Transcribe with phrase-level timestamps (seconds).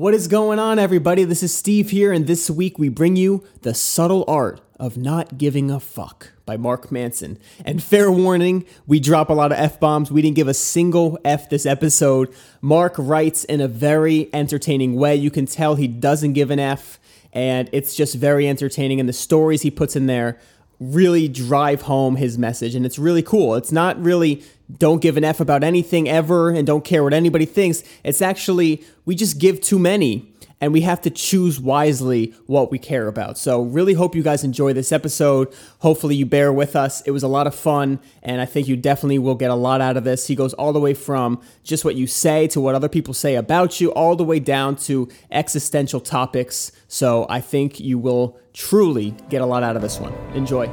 [0.00, 1.24] What is going on, everybody?
[1.24, 5.36] This is Steve here, and this week we bring you The Subtle Art of Not
[5.36, 7.38] Giving a Fuck by Mark Manson.
[7.66, 10.10] And fair warning, we drop a lot of F bombs.
[10.10, 12.34] We didn't give a single F this episode.
[12.62, 15.16] Mark writes in a very entertaining way.
[15.16, 16.98] You can tell he doesn't give an F,
[17.34, 19.00] and it's just very entertaining.
[19.00, 20.38] And the stories he puts in there
[20.80, 23.54] really drive home his message, and it's really cool.
[23.54, 24.42] It's not really
[24.78, 27.82] don't give an F about anything ever and don't care what anybody thinks.
[28.02, 30.29] It's actually, we just give too many
[30.60, 33.38] and we have to choose wisely what we care about.
[33.38, 35.52] So, really hope you guys enjoy this episode.
[35.78, 37.00] Hopefully, you bear with us.
[37.02, 39.80] It was a lot of fun, and I think you definitely will get a lot
[39.80, 40.26] out of this.
[40.26, 43.36] He goes all the way from just what you say to what other people say
[43.36, 46.72] about you, all the way down to existential topics.
[46.88, 50.12] So, I think you will truly get a lot out of this one.
[50.34, 50.66] Enjoy.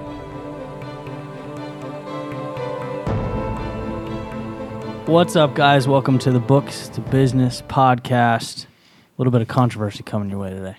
[5.06, 5.88] What's up, guys?
[5.88, 8.67] Welcome to the Books to Business podcast.
[9.18, 10.76] A little bit of controversy coming your way today.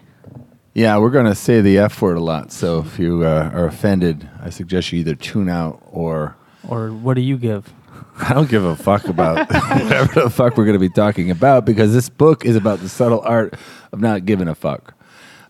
[0.72, 2.52] Yeah, we're going to say the F word a lot.
[2.52, 6.36] So if you uh, are offended, I suggest you either tune out or.
[6.68, 7.72] Or what do you give?
[8.20, 11.64] I don't give a fuck about whatever the fuck we're going to be talking about
[11.64, 13.54] because this book is about the subtle art
[13.90, 14.94] of not giving a fuck.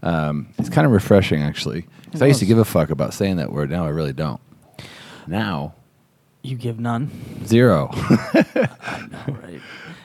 [0.02, 1.86] Um, it's kind of refreshing, actually.
[2.06, 3.68] Because I used to give a fuck about saying that word.
[3.68, 4.40] Now I really don't.
[5.26, 5.74] Now,
[6.48, 7.10] You give none.
[7.44, 7.88] zero.
[7.92, 9.60] I know, Right.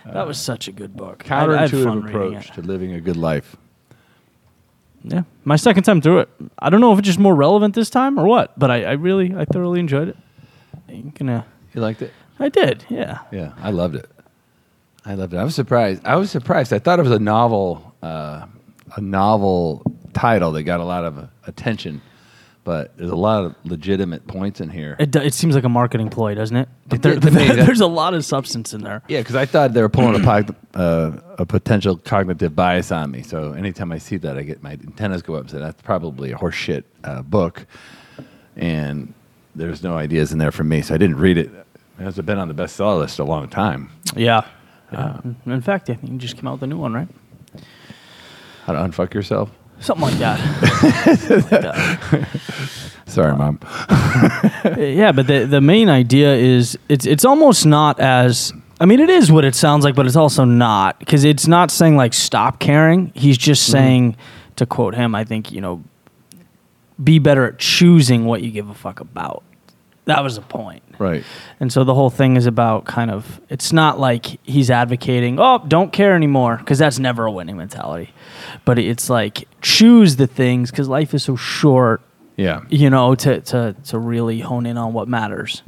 [0.06, 1.32] That was such a good book.
[1.32, 2.54] I, I had fun Counterintuitive reading approach it.
[2.56, 3.56] to living a good life.
[5.06, 6.30] Yeah, my second time through it.
[6.60, 8.92] I don't know if it's just more relevant this time or what, but I, I
[8.94, 10.18] really, I thoroughly enjoyed it.
[10.90, 12.12] You can, uh, You liked it?
[12.40, 12.86] I did.
[12.90, 13.20] Yeah.
[13.32, 14.10] Yeah, I loved it.
[15.06, 15.38] I loved it.
[15.38, 16.06] I was surprised.
[16.06, 16.72] I was surprised.
[16.74, 18.46] I thought it was a novel, uh,
[18.96, 19.82] a novel
[20.14, 22.02] title that got a lot of attention,
[22.64, 24.96] but there's a lot of legitimate points in here.
[25.00, 26.70] It, do- it seems like a marketing ploy, doesn't it?
[26.88, 27.48] But there, did to me.
[27.56, 29.02] there's a lot of substance in there.
[29.08, 33.12] Yeah, because I thought they were pulling a, pog- uh, a potential cognitive bias on
[33.12, 33.22] me.
[33.24, 36.32] So anytime I see that, I get my antennas go up and say that's probably
[36.32, 37.66] a horseshit uh, book,
[38.56, 39.14] and
[39.56, 40.82] there's no ideas in there for me.
[40.82, 41.52] So I didn't read it.
[42.00, 43.92] It has been on the bestseller list a long time.
[44.16, 44.46] Yeah.
[44.92, 45.20] Yeah.
[45.46, 47.08] in fact, I think you just came out with a new one, right?
[48.66, 49.50] How to unfuck yourself?
[49.84, 50.40] Something like that.
[51.20, 52.30] Something like that.
[53.06, 53.60] Sorry, mom.
[54.80, 59.10] yeah, but the the main idea is it's it's almost not as I mean it
[59.10, 62.60] is what it sounds like, but it's also not because it's not saying like stop
[62.60, 63.12] caring.
[63.14, 63.72] He's just mm-hmm.
[63.72, 64.18] saying
[64.56, 65.84] to quote him, I think you know,
[67.04, 69.44] be better at choosing what you give a fuck about.
[70.06, 70.84] That was the point.
[71.00, 71.24] Right.
[71.60, 75.64] And so the whole thing is about kind of it's not like he's advocating, "Oh,
[75.68, 78.12] don't care anymore," because that's never a winning mentality.
[78.66, 82.02] But it's like choose the things cuz life is so short,
[82.36, 82.62] Yeah.
[82.70, 85.62] you know, to to to really hone in on what matters.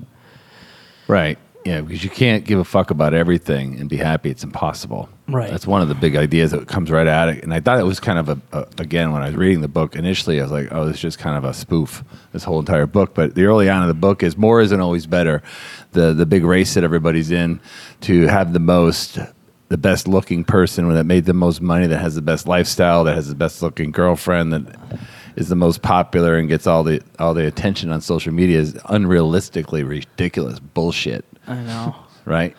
[1.07, 1.38] Right.
[1.66, 4.30] Yeah, because you can't give a fuck about everything and be happy.
[4.30, 5.09] It's impossible.
[5.28, 5.50] Right.
[5.50, 7.44] That's one of the big ideas that comes right at it.
[7.44, 9.68] And I thought it was kind of a, a again when I was reading the
[9.68, 12.03] book initially, I was like, oh, this is just kind of a spoof.
[12.34, 13.16] This whole entire book.
[13.16, 15.42] But the early on in the book is more isn't always better.
[15.94, 17.59] The the big race that everybody's in
[18.02, 19.18] to have the most.
[19.68, 23.16] The best looking person that made the most money, that has the best lifestyle, that
[23.16, 25.00] has the best looking girlfriend, that
[25.35, 28.73] is the most popular and gets all the all the attention on social media is
[28.73, 31.96] unrealistically ridiculous bullshit I know.
[32.25, 32.56] right?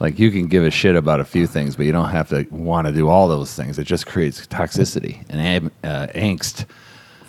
[0.00, 2.46] Like you can give a shit about a few things, but you don't have to
[2.50, 3.78] want to do all those things.
[3.78, 6.66] It just creates toxicity and uh, angst,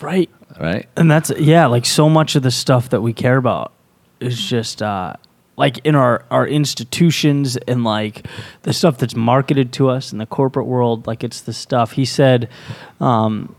[0.01, 0.29] Right.
[0.59, 0.88] right?
[0.97, 3.72] And that's yeah, like so much of the stuff that we care about
[4.19, 5.13] is just uh
[5.57, 8.25] like in our our institutions and like
[8.63, 12.06] the stuff that's marketed to us in the corporate world, like it's the stuff he
[12.06, 12.50] said
[13.00, 13.56] um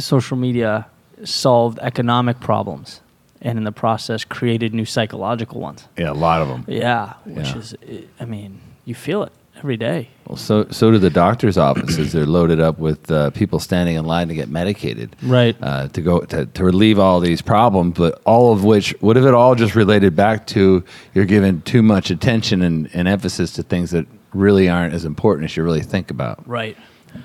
[0.00, 0.86] social media
[1.24, 3.00] solved economic problems
[3.42, 5.86] and in the process created new psychological ones.
[5.96, 6.64] Yeah, a lot of them.
[6.68, 7.58] Yeah, which Yeah.
[7.58, 7.74] is
[8.20, 10.08] I mean, you feel it every day.
[10.26, 12.12] Well, so so do the doctors' offices.
[12.12, 15.56] They're loaded up with uh, people standing in line to get medicated, Right.
[15.60, 19.24] Uh, to go to, to relieve all these problems, but all of which, what if
[19.24, 20.82] it all just related back to
[21.14, 25.44] you're giving too much attention and, and emphasis to things that really aren't as important
[25.50, 26.76] as you really think about Right.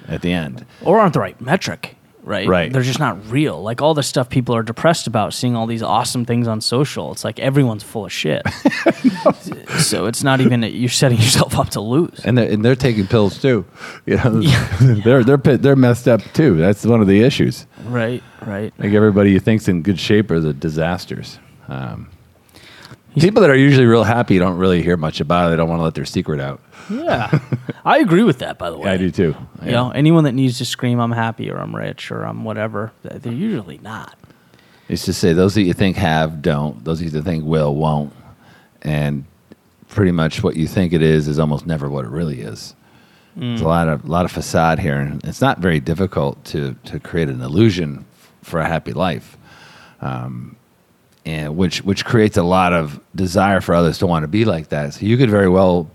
[0.08, 0.66] at the end.
[0.84, 1.96] or aren't the right metric,
[2.26, 2.48] right?
[2.48, 2.74] Right.
[2.74, 3.62] They're just not real.
[3.62, 7.12] Like all the stuff people are depressed about, seeing all these awesome things on social.
[7.12, 8.42] It's like everyone's full of shit.
[9.80, 12.20] so it's not even you're setting yourself up to lose.
[12.26, 13.66] and they're, and they're taking pills too.
[14.06, 14.42] You know,
[15.04, 16.58] they're they're they're messed up too.
[16.58, 17.66] That's one of the issues.
[17.86, 18.22] Right.
[18.46, 18.74] Right.
[18.78, 21.40] Like everybody you think's in good shape are the disasters.
[21.68, 22.10] Um,
[23.16, 25.50] people that are usually real happy don't really hear much about it.
[25.52, 26.62] They don't want to let their secret out.
[26.90, 27.40] Yeah.
[27.86, 28.58] I agree with that.
[28.58, 29.36] By the way, I do too.
[29.64, 32.92] You know, anyone that needs to scream "I'm happy" or "I'm rich" or "I'm whatever,"
[33.04, 34.18] they're usually not.
[34.90, 36.84] It's to say those that you think have don't.
[36.84, 38.14] Those that you think will won't.
[38.82, 39.26] And
[39.88, 42.76] pretty much what you think it is is almost never what it really is.
[43.38, 47.00] There's a lot of lot of facade here, and it's not very difficult to to
[47.00, 48.06] create an illusion
[48.42, 49.38] for a happy life,
[50.00, 50.56] um,
[51.26, 54.70] and which which creates a lot of desire for others to want to be like
[54.70, 54.94] that.
[54.94, 55.90] So you could very well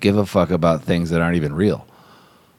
[0.00, 1.86] give a fuck about things that aren't even real.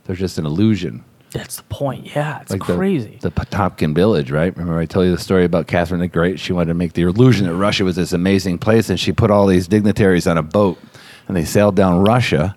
[0.05, 1.03] They're just an illusion.
[1.31, 2.13] That's the point.
[2.13, 3.17] Yeah, it's the- crazy.
[3.21, 4.55] The, Potemkin Village, right?
[4.55, 6.39] Remember I tell you the story about Catherine the Great?
[6.39, 9.31] She wanted to make the illusion that Russia was this amazing place, and she put
[9.31, 10.77] all these dignitaries on a boat,
[11.27, 12.55] and they sailed down Russia,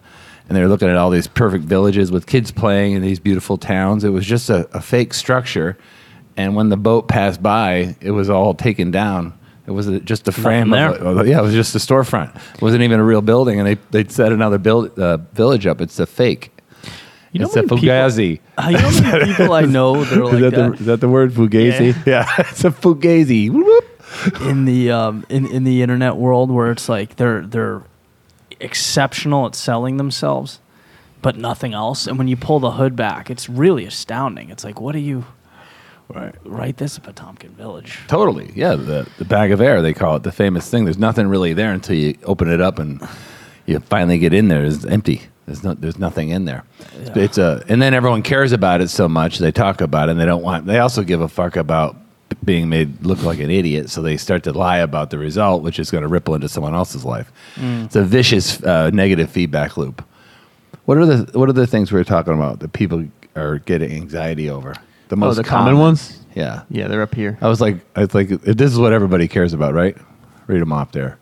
[0.48, 3.56] and they were looking at all these perfect villages with kids playing in these beautiful
[3.56, 4.02] towns.
[4.02, 5.78] It was just a, a fake structure,
[6.36, 9.38] and when the boat passed by, it was all taken down.
[9.66, 10.69] It was just a frame.
[10.69, 12.37] Nothing Of yeah, it was just a storefront.
[12.55, 15.81] It wasn't even a real building, and they they set another build, uh, village up.
[15.81, 16.50] It's a fake.
[17.32, 18.40] You know it's a many people- fugazi.
[18.58, 20.87] Uh, you know how many people I know that are is, that that, The, is
[20.87, 22.06] that the word fugazi?
[22.06, 23.49] Yeah, it's a fugazi.
[24.43, 27.82] In the um, in in the internet world where it's like they're they're
[28.60, 30.60] exceptional at selling themselves,
[31.22, 32.06] but nothing else.
[32.06, 34.50] And when you pull the hood back, it's really astounding.
[34.50, 35.25] It's like, what do you
[36.09, 36.35] Right.
[36.45, 36.77] right?
[36.77, 37.99] This is Potemkin Village.
[38.09, 38.53] Totally.
[38.55, 40.85] Yeah, the the bag of air they call it, the famous thing.
[40.85, 43.01] There's nothing really there until you open it up and
[43.67, 44.65] you finally get in there.
[44.65, 45.23] It's empty.
[45.47, 46.65] There's no there's nothing in there.
[47.03, 47.19] Yeah.
[47.19, 50.21] It's a and then everyone cares about it so much they talk about it and
[50.21, 51.97] they don't want they also give a fuck about
[52.45, 55.79] being made look like an idiot so they start to lie about the result which
[55.79, 57.33] is going to ripple into someone else's life.
[57.56, 60.05] It's a vicious uh, negative feedback loop.
[60.85, 63.06] What are the what are the things we are talking about that people
[63.37, 64.75] are getting anxiety over?
[65.09, 66.21] The Oh, the common ones?
[66.35, 66.62] Yeah.
[66.69, 67.39] Yeah, they're up here.
[67.41, 69.97] I was like, I was like, this is what everybody cares about, right?
[70.47, 71.19] Read them off there.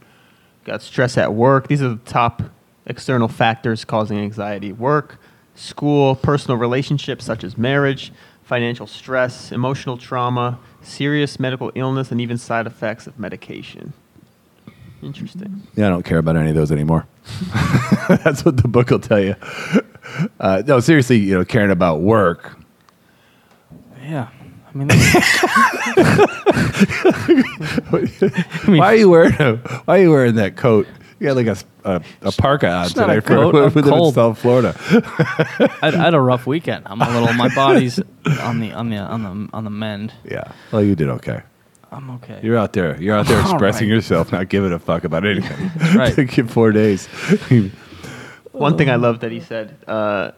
[0.64, 1.68] Got stress at work.
[1.68, 2.42] These are the top
[2.86, 5.18] external factors causing anxiety work,
[5.54, 8.12] school, personal relationships such as marriage,
[8.42, 13.92] financial stress, emotional trauma, serious medical illness, and even side effects of medication.
[15.02, 15.62] Interesting.
[15.74, 17.06] Yeah, I don't care about any of those anymore.
[18.08, 19.34] That's what the book will tell you.
[20.38, 22.56] Uh, no, seriously, you know, caring about work.
[24.02, 24.28] Yeah.
[24.74, 25.42] I mean, that's-
[28.66, 30.86] why are you wearing a, Why are you wearing that coat?
[31.20, 33.84] You got like a s- a, a parka on It's today for coat, I'm in
[33.84, 34.14] cold.
[34.14, 34.74] South Florida.
[35.82, 36.84] I, I had a rough weekend.
[36.86, 37.32] I'm a little.
[37.34, 38.00] My body's
[38.40, 40.12] on the on the on the on the mend.
[40.24, 40.50] Yeah.
[40.72, 41.42] Well, you did okay.
[41.92, 42.40] I'm okay.
[42.42, 43.00] You're out there.
[43.00, 43.94] You're out there All expressing right.
[43.96, 45.70] yourself, not giving a fuck about anything.
[45.94, 46.14] right.
[46.14, 47.06] Took you four days.
[48.52, 50.32] One thing I love that he said uh,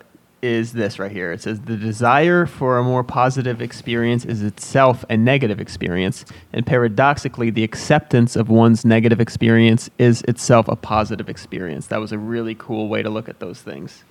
[0.45, 1.33] is this right here.
[1.33, 6.67] It says the desire for a more positive experience is itself a negative experience, and
[6.67, 11.87] paradoxically, the acceptance of one's negative experience is itself a positive experience.
[11.87, 14.05] That was a really cool way to look at those things.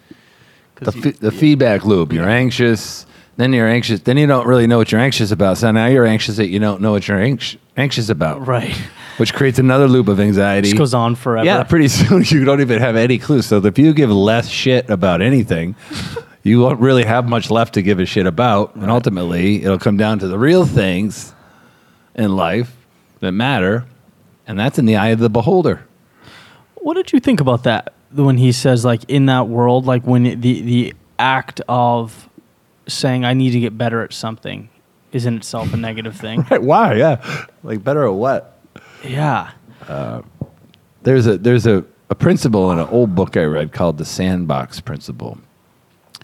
[0.75, 1.39] the, you- the yeah.
[1.39, 2.11] feedback loop.
[2.11, 5.57] You're anxious, then you're anxious, then you don't really know what you're anxious about.
[5.57, 8.75] So now you're anxious that you don't know what you're anx- anxious about, right.
[9.17, 10.69] which creates another loop of anxiety.
[10.69, 11.45] Just goes on forever.
[11.45, 13.41] yeah, pretty soon you don't even have any clue.
[13.41, 15.75] So if you give less shit about anything,
[16.43, 19.97] you won't really have much left to give a shit about, and ultimately it'll come
[19.97, 21.33] down to the real things
[22.15, 22.75] in life
[23.21, 23.85] that matter,
[24.45, 25.87] and that's in the eye of the beholder.
[26.75, 30.23] What did you think about that when he says like in that world, like when
[30.23, 32.29] the the act of
[32.87, 34.69] saying I need to get better at something
[35.11, 36.45] is in itself a negative thing?
[36.49, 36.61] Right?
[36.73, 36.95] Why?
[36.95, 38.59] Yeah, like better at what?
[39.03, 39.51] yeah.
[41.03, 44.79] there's a there's a, a principle in an old book I read called the sandbox
[44.79, 45.37] principle.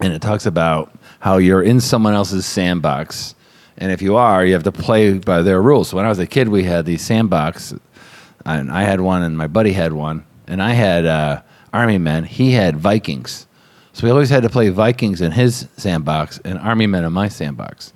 [0.02, 3.36] And it talks about how you're in someone else's sandbox.
[3.78, 5.90] And if you are, you have to play by their rules.
[5.90, 7.74] So when I was a kid, we had these sandbox,
[8.46, 11.42] and I had one, and my buddy had one, and I had uh,
[11.74, 12.24] army men.
[12.24, 13.48] He had Vikings,
[14.00, 17.28] so we always had to play Vikings in his sandbox and army men in my
[17.28, 17.92] sandbox.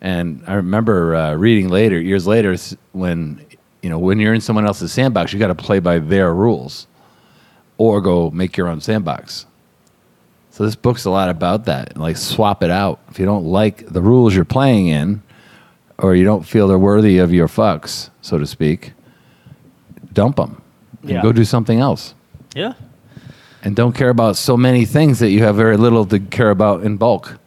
[0.00, 2.56] And I remember uh, reading later, years later,
[2.90, 3.46] when
[3.82, 6.88] you know when you're in someone else's sandbox, you got to play by their rules,
[7.78, 9.46] or go make your own sandbox.
[10.50, 11.96] So this book's a lot about that.
[11.96, 12.98] Like swap it out.
[13.08, 15.22] If you don't like the rules you're playing in,
[15.98, 18.92] or you don't feel they're worthy of your fucks, so to speak,
[20.12, 20.60] dump them.
[21.04, 21.22] Yeah.
[21.22, 22.16] Go do something else.
[22.56, 22.72] Yeah.
[23.62, 26.82] And don't care about so many things that you have very little to care about
[26.82, 27.38] in bulk.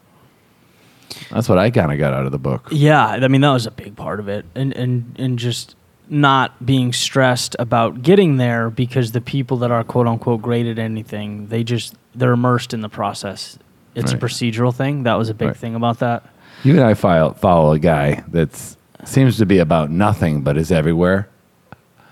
[1.29, 2.69] That's what I kind of got out of the book.
[2.71, 5.75] Yeah, I mean that was a big part of it, and and and just
[6.07, 10.77] not being stressed about getting there because the people that are quote unquote great at
[10.79, 13.57] anything, they just they're immersed in the process.
[13.95, 14.21] It's Right.
[14.21, 15.03] a procedural thing.
[15.03, 15.57] That was a big Right.
[15.57, 16.23] thing about that.
[16.63, 20.71] You and I follow, follow a guy that seems to be about nothing but is
[20.71, 21.27] everywhere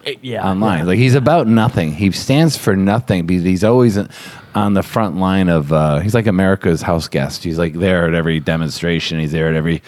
[0.06, 0.80] It- yeah, online.
[0.80, 0.86] yeah.
[0.86, 1.94] Like he's about nothing.
[1.94, 3.98] He stands for nothing because he's always
[4.56, 5.72] on the front line of.
[5.72, 7.44] Uh, he's like America's house guest.
[7.44, 9.20] He's like there at every demonstration.
[9.20, 9.82] He's there at every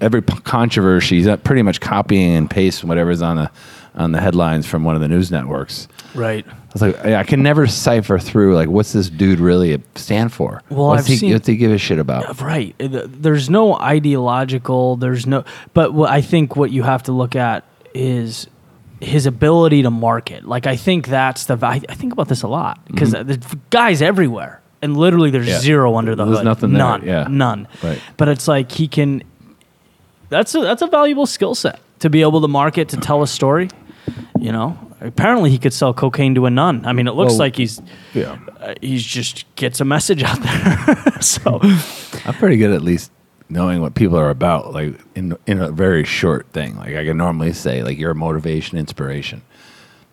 [0.00, 1.22] every controversy.
[1.22, 3.50] He's pretty much copying and pasting whatever's on the
[3.94, 5.88] on the headlines from one of the news networks.
[6.14, 6.46] Right.
[6.46, 10.62] I was like, I can never cipher through like what's this dude really stand for?
[10.68, 12.40] Well, what's I've he, seen- what's he give a shit about?
[12.42, 12.74] Right.
[12.78, 14.96] Uh, There's no ideological.
[14.96, 15.44] There's no.
[15.74, 17.64] But what I think what you have to look at
[17.94, 18.46] is
[19.00, 20.44] his ability to market.
[20.46, 21.58] Like I think that's the.
[21.64, 25.52] I, I think about this a lot because the guys everywhere, and literally there's Mm-hmm.
[25.52, 25.60] Yeah.
[25.60, 26.44] zero under the There's hood.
[26.44, 27.04] nothing there, None.
[27.06, 27.26] yeah.
[27.28, 27.68] None.
[27.82, 28.00] Right.
[28.16, 29.22] But it's like he can.
[30.28, 33.26] That's a that's a valuable skill set to be able to market to tell a
[33.28, 33.68] story.
[34.38, 36.84] You know, apparently he could sell cocaine to a nun.
[36.84, 37.80] I mean, it looks Well, like he's
[38.14, 41.12] Yeah, uh, he's just gets a message out there.
[41.20, 41.58] so
[42.24, 43.10] I'm pretty good at least
[43.48, 46.76] knowing what people are about, like in in a very short thing.
[46.76, 49.42] Like I can normally say, like you're a motivation, inspiration.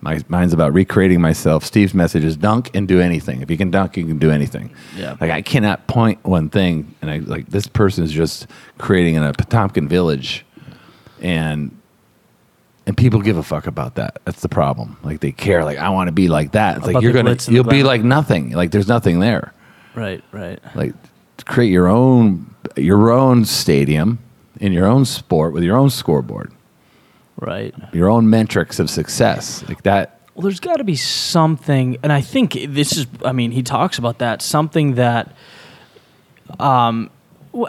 [0.01, 1.63] My mine's about recreating myself.
[1.63, 3.41] Steve's message is dunk and do anything.
[3.41, 4.73] If you can dunk, you can do anything.
[4.95, 5.15] Yeah.
[5.19, 8.47] Like I cannot point one thing, and I like this person is just
[8.77, 10.45] creating in a Potemkin village,
[11.21, 11.77] and
[12.85, 14.19] and people give a fuck about that.
[14.25, 14.97] That's the problem.
[15.03, 15.63] Like they care.
[15.63, 16.77] Like I want to be like that.
[16.77, 18.51] It's like you're gonna glitz and the you'll be like nothing.
[18.51, 19.53] Like there's nothing there
[19.95, 20.59] right, right.
[20.75, 20.93] like
[21.45, 24.19] create your own your own stadium
[24.59, 26.51] in your own sport with your own scoreboard
[27.39, 27.73] Right.
[27.91, 32.21] your own metrics of success like that Well, there's got to be something, and I
[32.21, 33.05] think this is.
[33.23, 35.31] I mean, he talks about that something that.
[36.59, 37.09] Um,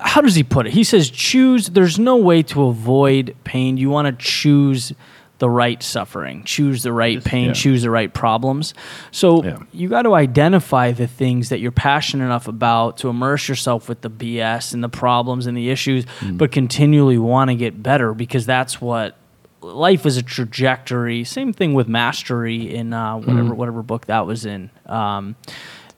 [0.00, 0.72] how does he put it?
[0.72, 3.76] He says, "Choose." There's no way to avoid pain.
[3.76, 4.94] You want to choose
[5.38, 7.52] the right suffering, choose the right pain, yeah.
[7.52, 8.72] choose the right problems.
[9.10, 9.58] So Yeah.
[9.72, 14.02] you got to identify the things that you're passionate enough about to immerse yourself with
[14.02, 16.38] the BS and the problems and the issues, Mm.
[16.38, 19.16] but continually want to get better because that's what
[19.60, 21.24] life is a trajectory.
[21.24, 23.56] Same thing with mastery in uh, whatever Mm-hmm.
[23.56, 24.70] whatever book that was in.
[24.86, 25.34] Um,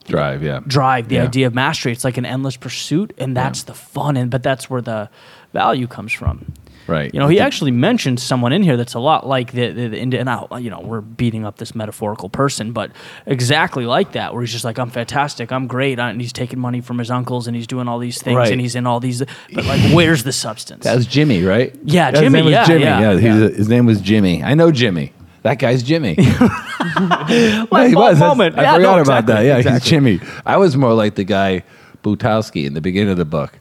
[0.07, 1.23] drive yeah drive the Yeah.
[1.25, 1.91] idea of mastery.
[1.91, 4.15] It's like an endless pursuit, and that's the fun.
[4.17, 5.09] And but that's where the
[5.53, 6.53] value comes from.
[6.87, 9.87] Right You know, he actually mentions someone in here that's a lot like the, the,
[9.89, 10.17] the.
[10.17, 12.91] And I, you know, we're beating up this metaphorical person, but
[13.25, 16.79] exactly like that, where he's just like, "I'm fantastic, I'm great," and he's taking money
[16.81, 18.51] from his uncles, and he's doing all these things, Right.
[18.51, 19.21] and he's in all these.
[19.53, 20.83] But like, where's the substance?
[20.85, 23.35] that was jimmy right Yeah, his Jimmy, name was yeah, jimmy yeah, yeah.
[23.45, 25.13] a- his name was jimmy i know jimmy
[25.43, 26.15] that guy's Jimmy.
[26.17, 28.17] Light he was.
[28.17, 28.57] That's- moment.
[28.57, 29.41] I Yeah, forgot no, about that.
[29.45, 29.83] Yeah, he's.
[29.83, 30.19] Jimmy.
[30.45, 31.63] I was more like the guy
[32.03, 33.59] Bukowski in the beginning of the book.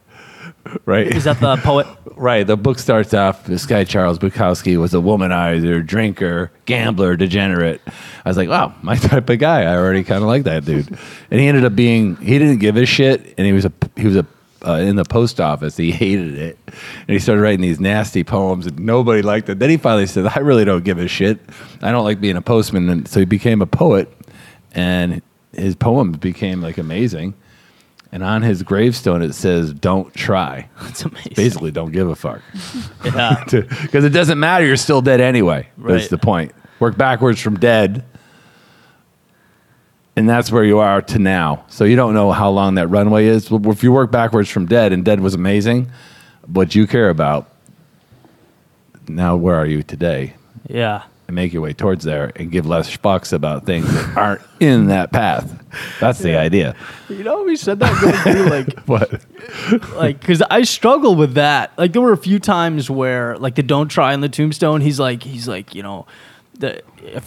[0.86, 1.06] Right.
[1.08, 1.86] Is that the poet?
[2.16, 2.46] Right.
[2.46, 3.44] The book starts off.
[3.44, 7.82] This guy Charles Bukowski was a womanizer, drinker, gambler, degenerate.
[8.24, 9.62] I was like, wow, my type of guy.
[9.62, 10.88] I already kind of like that dude.
[11.30, 12.16] And he ended up being.
[12.16, 14.26] He didn't give a shit, and he was a he was a
[14.66, 15.76] uh, in the post office.
[15.76, 19.58] He hated it, and he started writing these nasty poems, and nobody liked it.
[19.58, 21.38] Then he finally said, I really don't give a shit.
[21.82, 24.10] I don't like being a postman, and so he became a poet,
[24.72, 25.20] and
[25.52, 27.34] his poems became like amazing.
[28.12, 31.32] And on his gravestone, it says, "Don't try." That's amazing.
[31.34, 32.40] Basically, don't give a fuck
[33.04, 33.42] Yeah.
[33.50, 34.64] because it doesn't matter.
[34.64, 35.68] You're still dead anyway.
[35.76, 36.10] That's Right.
[36.10, 36.52] the point.
[36.78, 38.04] Work backwards from dead,
[40.14, 41.64] and that's where you are to now.
[41.68, 43.50] So you don't know how long that runway is.
[43.50, 45.90] If you work backwards from dead, and dead was amazing,
[46.46, 47.48] what you care about.
[49.08, 50.34] Now, where are you today?
[50.68, 51.02] yeah.
[51.28, 54.86] And make your way towards there, and give less fucks about things that aren't in
[54.86, 55.60] that path.
[55.98, 56.76] That's the idea.
[57.08, 59.24] You know, we said that going through like What?
[59.96, 61.72] like because I struggle with that.
[61.76, 64.82] Like there were a few times where like the don't try on the tombstone.
[64.82, 66.06] He's like he's like you know
[66.58, 66.82] the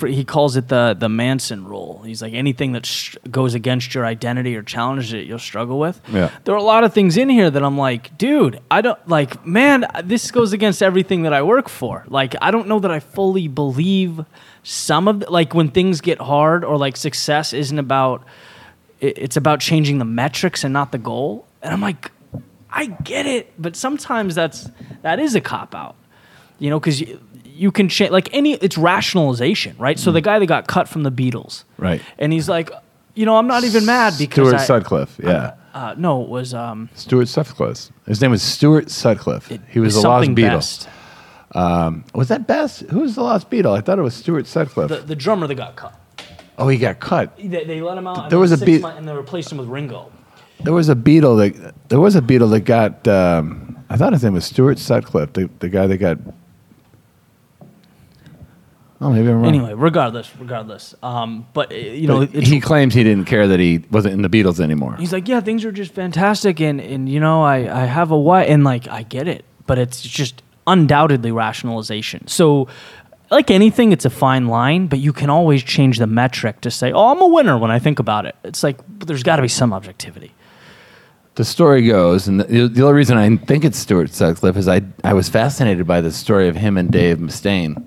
[0.07, 2.01] he calls it the the Manson rule.
[2.03, 6.01] He's like anything that sh- goes against your identity or challenges it, you'll struggle with.
[6.11, 6.31] Yeah.
[6.43, 9.45] There are a lot of things in here that I'm like, dude, I don't like.
[9.45, 12.05] Man, this goes against everything that I work for.
[12.07, 14.23] Like I don't know that I fully believe
[14.63, 18.23] some of the, like when things get hard or like success isn't about
[19.01, 21.47] it's about changing the metrics and not the goal.
[21.61, 22.11] And I'm like,
[22.69, 24.69] I get it, but sometimes that's
[25.01, 25.95] that is a cop out,
[26.59, 27.01] you know, because
[27.59, 29.99] you, can change like any it's rationalization, right?
[29.99, 31.63] So the guy that got cut from the Beatles, Mm.
[31.77, 32.01] Right.
[32.17, 32.71] and he's like,
[33.15, 35.19] you know, I'm not even mad because Stuart I, Sutcliffe.
[35.21, 35.53] Yeah.
[35.73, 37.89] uh, no, it was um, Stuart Sutcliffe.
[38.07, 39.47] His name was Stuart Sutcliffe.
[39.69, 40.49] he was the Lost something Beatle.
[40.57, 40.87] best.
[42.13, 42.81] Was that Best?
[42.91, 43.77] Who was the Lost Beatle?
[43.77, 44.89] I thought it was Stuart Sutcliffe.
[44.89, 45.93] The, the drummer that got cut.
[46.57, 47.35] oh, he got cut.
[47.37, 48.23] They, they let him out.
[48.23, 50.11] and There was a six Beat- months- and they replaced him with Ringo.
[50.63, 53.07] There was a Beatle that there was a Beatle that got.
[53.07, 56.17] Um, I thought his name was Stuart Sutcliffe, the, the guy that got.
[59.01, 59.45] Oh, maybe I'm wrong.
[59.45, 63.47] Anyway, regardless, regardless, um, but uh, you know, But it's he claims he didn't care
[63.47, 64.95] that he wasn't in the Beatles anymore.
[64.97, 68.19] He's like, yeah, things are just fantastic, and and you know, I I have a
[68.19, 72.27] wife, and like I get it, but it's just undoubtedly rationalization.
[72.27, 72.67] So.
[73.31, 76.91] Like anything, it's a fine line, but you can always change the metric to say,
[76.91, 79.43] "Oh, I'm a winner." When I think about it, it's like but there's got to
[79.43, 80.31] be some objectivity.
[81.35, 84.81] the story goes, and the, the only reason I think it's Stuart Sutcliffe is I
[85.03, 87.85] I was fascinated by the story of him and Dave Mustaine,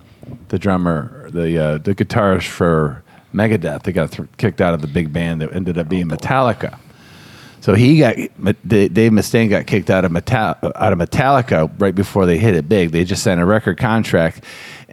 [0.53, 3.03] the drummer the uh, the guitarist for
[3.35, 3.85] Megadeth.
[3.85, 6.79] They got th- kicked out of the big band that ended up being Metallica.
[7.63, 8.17] So he got
[8.69, 12.69] Dave Mustaine got kicked out of Metal, out of Metallica right before they hit it
[12.69, 12.91] big.
[12.91, 14.45] They just signed a record contract,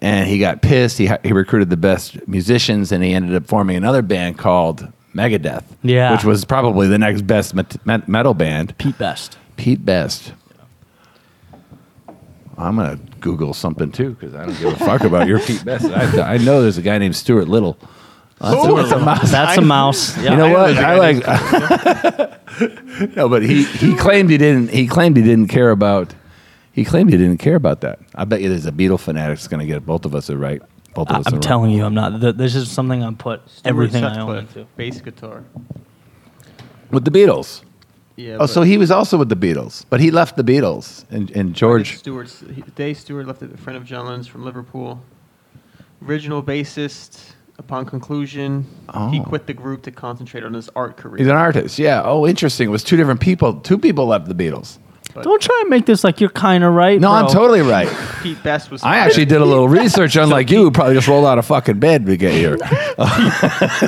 [0.02, 0.98] and he got pissed.
[0.98, 5.66] He he recruited the best musicians, and he ended up forming another band called Megadeth.
[5.84, 6.14] Yeah.
[6.14, 8.78] which was probably the next best met- met- metal band.
[8.78, 9.38] Pete Best.
[9.58, 10.32] Pete Best.
[12.60, 15.86] I'm gonna Google something too because I don't give a fuck about your Pete Best.
[15.86, 17.78] I, I know there's a guy named Stuart Little.
[18.42, 19.32] That's, a, that's a mouse.
[19.32, 20.18] That's a mouse.
[20.18, 20.32] Yeah.
[20.32, 20.68] You know I what?
[20.68, 22.30] there's a I guy
[23.02, 23.16] like.
[23.18, 24.70] no, but he, he claimed he didn't.
[24.70, 26.14] He claimed he didn't care about.
[26.72, 28.00] He claimed he didn't care about that.
[28.16, 30.38] I bet you there's a Beatle fanatic that's going to get both of us are
[30.38, 30.62] right.
[30.94, 31.42] Both of I- us are I'm right.
[31.44, 32.22] telling you, I'm not.
[32.22, 34.66] th- This is something I put everything I own into.
[34.78, 35.44] bass guitar.
[36.92, 37.62] with the Beatles.
[38.20, 38.36] Yeah.
[38.42, 41.56] Oh, so he was also with the Beatles, but he left the Beatles and, and
[41.56, 41.98] George.
[42.00, 42.42] Stewart's
[42.76, 45.02] Dave Stewart left it a friend of John Lennon's from Liverpool.
[46.06, 47.32] Original bassist.
[47.58, 48.66] Upon conclusion,
[49.12, 49.24] he Oh.
[49.28, 51.18] quit the group to concentrate on his art career.
[51.18, 51.78] He's an artist.
[51.78, 52.02] Yeah.
[52.06, 52.70] Oh, interesting.
[52.70, 53.56] It was two different people.
[53.60, 54.78] Two people left the Beatles.
[55.24, 57.00] Don't try and make this like you're kind of right.
[57.00, 57.88] No, I'm totally right.
[58.22, 58.84] Pete Best was.
[58.84, 61.80] I actually did a little research, unlike you, who probably just rolled out of fucking
[61.80, 62.58] bed to get here.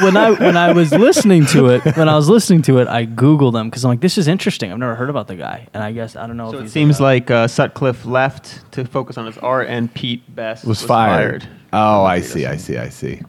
[0.02, 3.06] when I when I was listening to it, when I was listening to it, I
[3.06, 4.72] googled him because I'm like, this is interesting.
[4.72, 6.70] I've never heard about the guy, and I guess I don't know So if it
[6.70, 10.82] seems a, like uh, Sutcliffe left to focus on his art, and Pete Best Was
[10.82, 11.48] fired.
[11.74, 12.46] Oh, I see.
[12.46, 12.78] I see.
[12.78, 13.22] I see.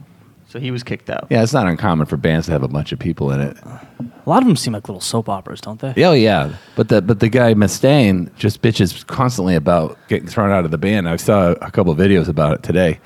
[0.52, 1.28] So he was kicked out.
[1.30, 3.56] Yeah, it's not uncommon for bands to have a bunch of people in it.
[3.64, 5.94] a lot of them seem like little soap operas, don't they?
[6.04, 10.66] Oh yeah, but the but the guy Mustaine just bitches constantly about getting thrown out
[10.66, 11.08] of the band.
[11.08, 13.00] I saw a couple of videos about it today.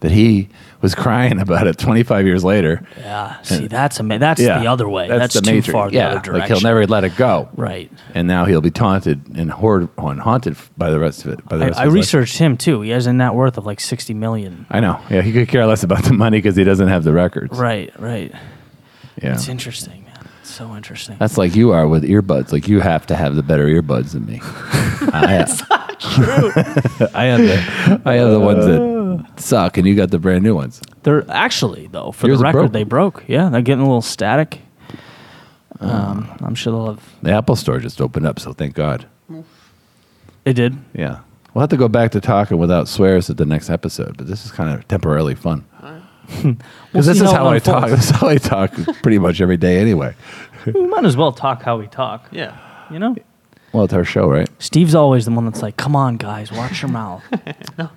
[0.00, 0.48] That he
[0.80, 2.86] was crying about it 25 years later.
[2.98, 3.40] Yeah.
[3.42, 5.08] See, that's a that's yeah, the other way.
[5.08, 5.72] That's, the too Matrix.
[5.72, 6.40] far the yeah, other direction.
[6.40, 7.48] like he'll never let it go.
[7.54, 7.90] Right.
[8.14, 11.44] And now he'll be taunted and hoard, haunted by the rest of it.
[11.46, 12.02] By the I, rest I of his life.
[12.02, 12.82] researched him too.
[12.82, 14.66] He has a net worth of like 60 million.
[14.70, 15.00] I know.
[15.10, 17.58] Yeah, he could care less about the money because he doesn't have the records.
[17.58, 17.98] Right.
[18.00, 18.32] Right.
[19.22, 19.34] Yeah.
[19.34, 20.05] It's interesting,
[20.56, 21.16] so interesting.
[21.18, 22.50] That's like you are with earbuds.
[22.50, 24.40] Like you have to have the better earbuds than me.
[25.12, 26.52] I have, true.
[27.14, 30.54] I have the I have the ones that suck, and you got the brand new
[30.54, 30.80] ones.
[31.02, 32.72] They're actually though for Yours the are record broke.
[32.72, 33.24] they broke.
[33.28, 34.60] Yeah, they're getting a little static.
[35.78, 35.86] Uh.
[35.86, 37.14] Um, I'm sure they'll have.
[37.22, 39.06] The Apple Store just opened up, so thank God.
[40.46, 40.76] It did.
[40.94, 41.20] Yeah,
[41.52, 44.46] we'll have to go back to talking without swears at the next episode, but this
[44.46, 45.66] is kind of temporarily fun.
[45.82, 45.95] We'll
[46.92, 47.88] Because this is how how I talk.
[47.90, 50.14] This is how I talk pretty much every day, anyway.
[50.66, 52.26] We might as well talk how we talk.
[52.30, 52.56] Yeah.
[52.90, 53.16] You know,
[53.72, 54.48] Well, it's our show, right?
[54.62, 57.22] Steve's always the one that's like, "Come on, guys, watch your mouth."
[57.78, 57.90] No.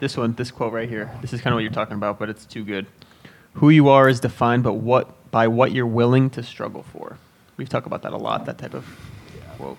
[0.00, 1.10] This one, this quote right here.
[1.20, 2.86] This is kind of what you're talking about, but it's too good.
[3.54, 7.18] Who you are is defined, but what by what you're willing to struggle for.
[7.58, 8.46] We've talked about that a lot.
[8.46, 8.86] That type of
[9.58, 9.76] quote.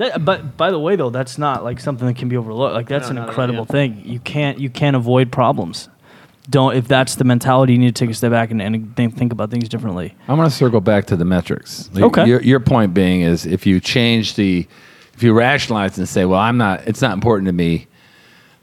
[0.00, 2.72] That, but by the way, though, that's not like something that can be overlooked.
[2.74, 3.72] Like that's No, an not at all, incredible yeah.
[3.72, 4.02] thing.
[4.04, 5.90] You can't you can't avoid problems.
[6.48, 9.16] Don't if that's the mentality, you need to take a step back and, and think,
[9.16, 10.14] think about things differently.
[10.26, 11.90] I'm going to circle back to the metrics.
[11.92, 12.26] Like, Okay.
[12.26, 14.66] Your, your point being is if you change the,
[15.14, 17.86] if you rationalize and say, well, I'm not, it's not important to me.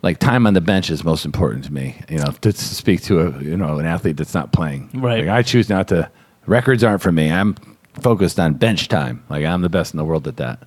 [0.02, 2.02] Like time on the bench is most important to me.
[2.10, 4.89] You know, to speak to a, you know, an athlete that's not playing.
[4.93, 5.19] Right.
[5.26, 6.10] Like I choose not to.
[6.45, 7.32] Records aren't for me.
[7.32, 7.56] I'm
[8.02, 9.23] focused on bench time.
[9.30, 10.63] Like I'm the best in the world at that.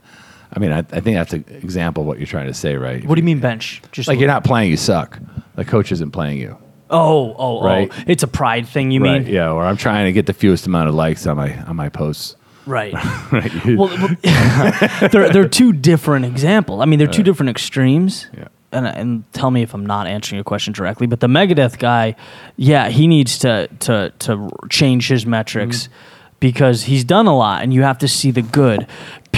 [0.52, 3.04] I mean, I, I think that's an example of what you're trying to say, right?
[3.06, 3.82] What do you mean bench?
[3.92, 5.18] Just Like you're not playing, you suck.
[5.54, 6.58] The coach isn't playing you.
[6.90, 7.64] Oh, oh, oh.
[7.64, 7.90] Right.
[7.92, 8.04] oh!
[8.06, 8.90] It's a pride thing.
[8.90, 9.22] You right.
[9.22, 9.32] mean?
[9.32, 9.52] Yeah.
[9.52, 12.36] Or I'm trying to get the fewest amount of likes on my on my posts.
[12.66, 12.94] Right.
[13.30, 13.64] Right.
[13.64, 14.16] well, well,
[15.12, 16.80] they're they're two different examples.
[16.80, 18.26] I mean, they're two different extremes.
[18.36, 18.48] Yeah.
[18.72, 22.16] And and tell me if I'm not answering your question directly, but the Megadeth guy,
[22.56, 25.92] yeah, he needs to to to change his metrics mm-hmm.
[26.40, 28.86] because he's done a lot, and you have to see the good.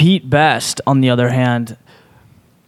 [0.02, 1.76] Pete Best, on the other hand,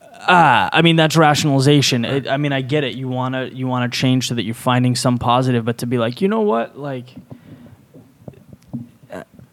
[0.00, 2.04] ah, I mean that's rationalization.
[2.04, 2.94] It, I mean, I get it.
[2.94, 6.20] You wanna you wanna change so that you're finding some positive, but to be like,
[6.20, 7.08] you know what, like.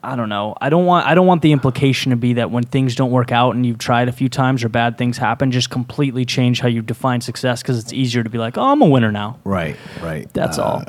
[0.04, 0.56] I don't know.
[0.60, 3.32] I don't want I don't want the implication to be that when things don't work
[3.32, 6.68] out and you've tried a few times or bad things happen, just completely change how
[6.68, 9.76] you define success because it's easier to be like, "Oh, I'm a winner now." Right,
[10.02, 10.32] right.
[10.34, 10.84] That's all.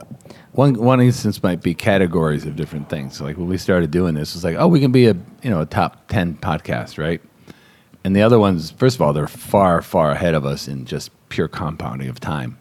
[0.52, 3.20] One one instance might be categories of different things.
[3.20, 5.60] Like when we started doing this, it's like, oh, we can be a you know
[5.62, 7.20] a top ten podcast, right?
[8.04, 11.10] And the other ones, first of all, they're far far ahead of us in just
[11.30, 12.58] pure compounding of time.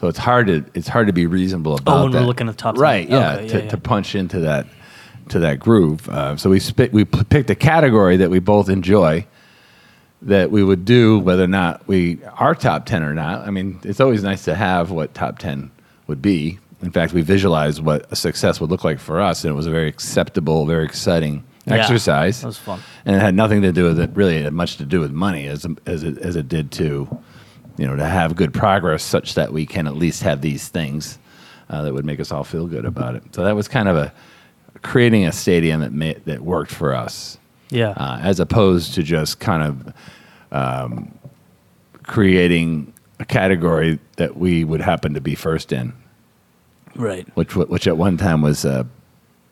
[0.00, 2.00] So it's hard to it's hard to be reasonable about Mm.
[2.00, 2.82] Oh, when we're looking at top 10.
[2.82, 3.08] right?
[3.08, 3.70] Yeah, Okay, to, yeah, yeah.
[3.70, 4.66] to punch into that
[5.30, 6.06] to that groove.
[6.10, 9.26] Uh, so we spit, we p- picked a category that we both enjoy
[10.20, 13.46] that we would do whether or not we are top 10 or not.
[13.46, 15.70] I mean, it's always nice to have what top 10
[16.06, 16.58] would be.
[16.84, 19.66] In fact, we visualized what a success would look like for us, and it was
[19.66, 22.42] a very acceptable, very exciting Yeah, exercise.
[22.42, 22.80] that was fun.
[23.06, 25.10] And it had nothing to do with it, really, it had much to do with
[25.10, 27.08] money as, as, it, as it did to
[27.76, 31.18] you know, to have good progress such that we can at least have these things
[31.70, 33.22] uh, that would make us all feel good about it.
[33.34, 34.12] So that was kind of a
[34.82, 37.36] creating a stadium that ma- that worked for us,
[37.70, 37.88] Yeah.
[37.96, 39.94] uh, as opposed to just kind of
[40.52, 41.18] um,
[42.04, 45.92] creating a category that we would happen to be first in,
[46.96, 47.26] right.
[47.36, 48.84] which which at one time was uh,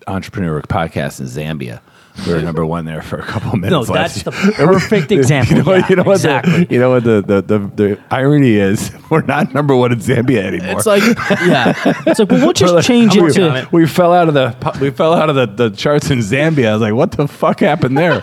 [0.07, 1.81] entrepreneur podcast in Zambia.
[2.27, 3.89] We were number one there for a couple minutes.
[3.89, 4.25] No, that's year.
[4.25, 5.57] the perfect example.
[5.59, 6.65] You know, Yeah, you know what exactly.
[6.65, 8.91] the, you know what the, the, the, the irony is?
[9.11, 10.77] We're not number one in Zambia anymore.
[10.77, 11.03] It's like,
[11.47, 11.73] yeah.
[12.07, 13.69] It's like, well, we'll just like- change we, it to.
[13.73, 16.69] we fell out of the we fell out of the, the charts in Zambia.
[16.69, 18.23] I was like, what the fuck happened there?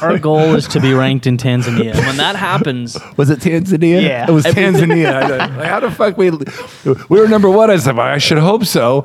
[0.00, 1.94] Our goal is to be ranked in Tanzania.
[1.96, 4.02] When that happens, was it Tanzania?
[4.02, 4.26] Yeah.
[4.28, 5.12] it was Tanzania.
[5.12, 7.70] I was like, how the fuck we we were number one?
[7.70, 9.02] I said, well, I should hope so.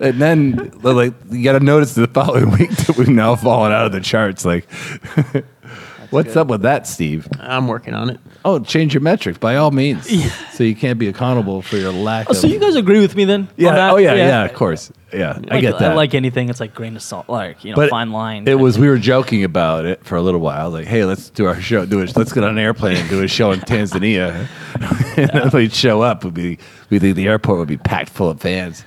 [0.00, 3.84] And then like you got to notice the following week that we've now fallen out
[3.84, 4.44] of the charts.
[4.44, 4.70] Like,
[6.10, 7.28] what's up with that, Steve?
[7.38, 8.20] I'm working on it.
[8.44, 10.08] Oh, change your metrics by all means.
[10.54, 12.36] So you can't be accountable for your lack oh, of.
[12.36, 13.48] so you guys agree with me then?
[13.56, 13.68] yeah.
[13.68, 13.92] on that?
[13.92, 14.44] Oh yeah, yeah.
[14.44, 14.90] Of course.
[15.12, 15.96] Yeah, I Like- get that.
[15.96, 18.46] Like anything, it's like grain of salt, like you know, but fine line.
[18.46, 20.70] It was we were joking about it for a little while.
[20.70, 21.84] Like, hey, let's do our show.
[21.86, 22.16] Do it.
[22.16, 24.48] Let's get on an airplane and do a show in Tanzania.
[25.16, 26.24] and then we'd show up.
[26.24, 26.58] Would be
[26.90, 28.84] we think the airport would be packed full of fans.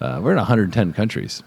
[0.00, 1.42] Uh, we're in 110 countries.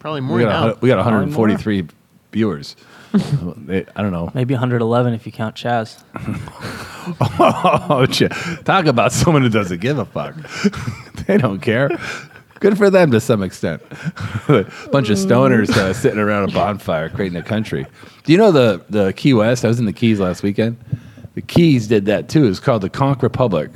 [0.00, 0.60] Probably more We got, now.
[0.60, 1.86] hun- we got 143
[2.32, 2.74] viewers.
[3.12, 4.30] They- I don't know.
[4.34, 6.02] maybe 111 if you count Chaz.
[7.40, 8.30] Oh, shit.
[8.64, 10.34] talk about someone who doesn't give a fuck.
[11.26, 11.88] they don't care.
[12.60, 13.82] Good for them to some extent.
[14.48, 17.86] a bunch of stoners uh, sitting around a bonfire creating a country.
[18.24, 19.64] Do you know the, the Key West?
[19.64, 20.76] I was in the Keys last weekend.
[21.34, 22.46] The Keys did that too.
[22.46, 23.70] It's called the Conch Republic.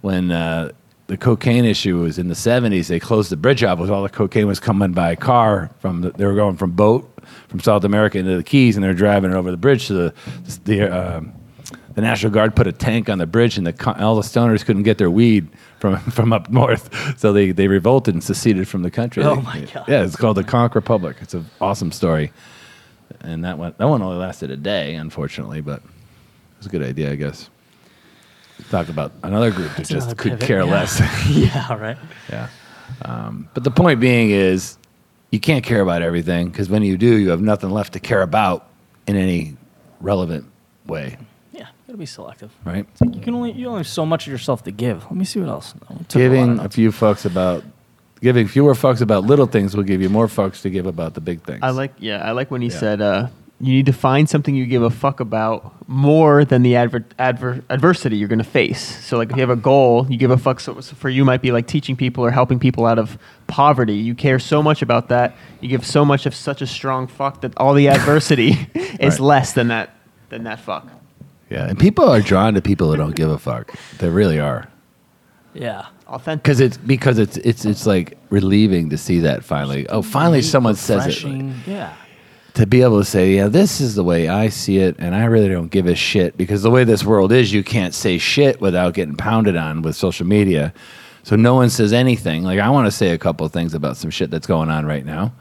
[0.00, 0.72] When uh,
[1.08, 3.78] the cocaine issue was in the 70s, they closed the bridge off.
[3.78, 7.08] Was all the cocaine was coming by car from the, they were going from boat
[7.48, 10.14] from South America into the Keys, and they're driving it over the bridge to the
[10.64, 10.82] the.
[10.82, 11.34] um
[11.94, 14.84] the National Guard put a tank on the bridge, and the all the stoners couldn't
[14.84, 18.90] get their weed from from up north, so they, they revolted and seceded from the
[18.90, 19.22] country.
[19.22, 19.86] Oh my God.
[19.88, 21.18] Yeah, it's called the Conch Republic.
[21.20, 22.32] It's an awesome story,
[23.20, 26.82] and that one that one only lasted a day, unfortunately, but it was a good
[26.82, 27.50] idea, I guess.
[28.70, 30.70] Talk about another group that just could pivot, care yeah.
[30.70, 31.00] less.
[31.28, 31.96] yeah, right.
[32.30, 32.48] yeah,
[33.04, 34.78] um, but the point being is,
[35.30, 38.22] you can't care about everything because when you do, you have nothing left to care
[38.22, 38.68] about
[39.06, 39.56] in any
[40.00, 40.44] relevant
[40.86, 41.16] way,
[41.52, 42.50] Yeah, gotta be selective.
[42.64, 42.86] right?
[43.00, 45.04] like You can only you only have so much of yourself to give.
[45.04, 45.74] Let me see what else.
[45.88, 47.64] I took a lot giving a few fucks about
[48.20, 51.20] giving fewer fucks about little things will give you more fucks to give about the
[51.20, 51.58] big things.
[51.62, 52.78] I like, yeah, I like when he Yeah.
[52.78, 53.28] said, uh,
[53.62, 57.62] you need to find something you give a fuck about more than the adver- adver-
[57.70, 58.80] adversity you're going to face.
[59.06, 60.58] So, like, if you have a goal, you give a fuck.
[60.58, 63.94] So, so for you, might be like teaching people or helping people out of poverty.
[63.94, 65.36] You care so much about that.
[65.60, 69.20] You give so much of such a strong fuck that all the adversity is Right.
[69.20, 69.94] less than that
[70.28, 70.88] than that fuck.
[71.48, 73.70] yeah, and people are drawn to people who don't give a fuck.
[73.98, 74.66] They really are.
[75.54, 75.86] Yeah.
[76.08, 76.42] Authentic.
[76.42, 79.86] Because it's because it's it's it's like relieving to see that finally.
[79.88, 81.08] Oh, finally someone says it.
[81.08, 81.54] Refreshing.
[81.66, 81.92] Yeah.
[82.54, 85.24] To be able to say, yeah, this is the way I see it, and I
[85.24, 88.60] really don't give a shit because the way this world is, you can't say shit
[88.60, 90.74] without getting pounded on with social media.
[91.22, 92.42] So no one says anything.
[92.42, 94.84] Like I want to say a couple of things about some shit that's going on
[94.84, 95.32] right now,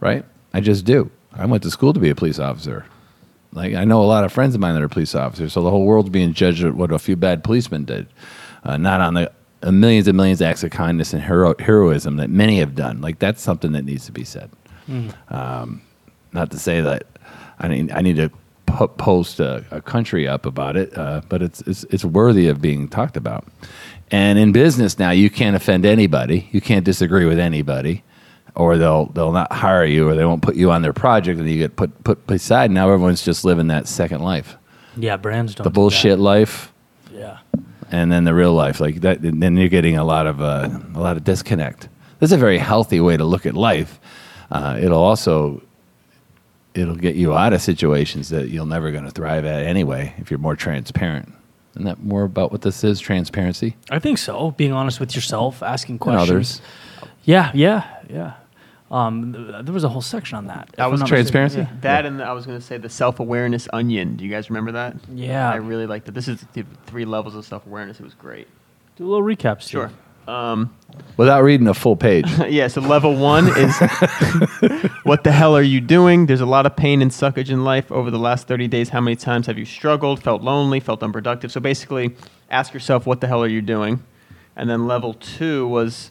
[0.00, 0.24] right?
[0.52, 1.10] I just do.
[1.32, 2.84] I went to school to be a police officer.
[3.52, 5.70] Like I know a lot of friends of mine that are police officers, so the
[5.70, 8.08] whole world's being judged at what a few bad policemen did,
[8.64, 12.16] uh, not on the uh, millions and millions of acts of kindness and hero- heroism
[12.16, 13.00] that many have done.
[13.00, 14.50] Like that's something that needs to be said.
[15.28, 15.80] Um,
[16.34, 17.04] not to say that
[17.58, 18.30] I need I need to
[18.66, 22.60] po- post a, a country up about it, uh, but it's, it's it's worthy of
[22.60, 23.46] being talked about.
[24.10, 26.48] And in business now, you can't offend anybody.
[26.52, 28.02] You can't disagree with anybody,
[28.54, 31.48] or they'll they'll not hire you, or they won't put you on their project, and
[31.48, 32.70] you get put put beside.
[32.70, 34.56] Now everyone's just living that second life,
[34.96, 35.64] Yeah, brands don't.
[35.64, 36.72] the do bullshit life.
[37.12, 37.38] Yeah.
[37.92, 38.80] and then the real life.
[38.80, 41.88] Like that, then you're getting a lot of uh, a lot of disconnect.
[42.20, 44.00] This is a very healthy way to look at life.
[44.50, 45.62] Uh, it'll also
[46.74, 50.30] it'll get you out of situations that you're never going to thrive at anyway if
[50.30, 51.32] you're more transparent.
[51.72, 53.00] Isn't that more about what this is?
[53.00, 54.52] Transparency I think so.
[54.52, 56.30] Being honest with yourself, asking and questions.
[56.30, 56.60] others.
[57.24, 58.34] Yeah, yeah, yeah.
[58.90, 60.70] Um, th- there was a whole section on that.
[60.76, 61.58] That was transparency?
[61.58, 61.80] mistaken.
[61.80, 64.14] That and I was going to say the self awareness onion.
[64.16, 64.94] Do you guys remember that?
[65.12, 65.50] Yeah.
[65.50, 66.12] I really liked that.
[66.12, 67.98] This is the three levels of self awareness.
[67.98, 68.46] It was great.
[68.96, 69.70] Do a little recap, Steve.
[69.70, 69.90] Sure.
[70.26, 70.74] Um,
[71.16, 72.26] Without reading a full page.
[72.48, 73.76] yeah, so level one is
[75.04, 76.26] what the hell are you doing?
[76.26, 77.90] There's a lot of pain and suckage in life.
[77.92, 81.52] Over the last 30 days, how many times have you struggled, felt lonely, felt unproductive?
[81.52, 82.16] So basically,
[82.50, 84.02] ask yourself, what the hell are you doing?
[84.56, 86.10] And then level two was,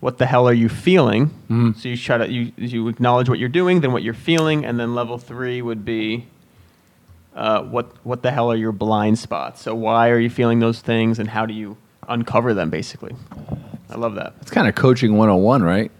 [0.00, 1.74] what the hell are you feeling?
[1.76, 4.78] So you try to you you acknowledge what you're doing, then what you're feeling, and
[4.78, 6.26] then level three would be,
[7.34, 9.62] uh, what what the hell are your blind spots?
[9.62, 11.76] So why are you feeling those things, and how do you
[12.08, 12.70] uncover them?
[12.70, 13.14] Basically,
[13.90, 14.34] I love that.
[14.40, 15.90] It's kind of coaching 101, right?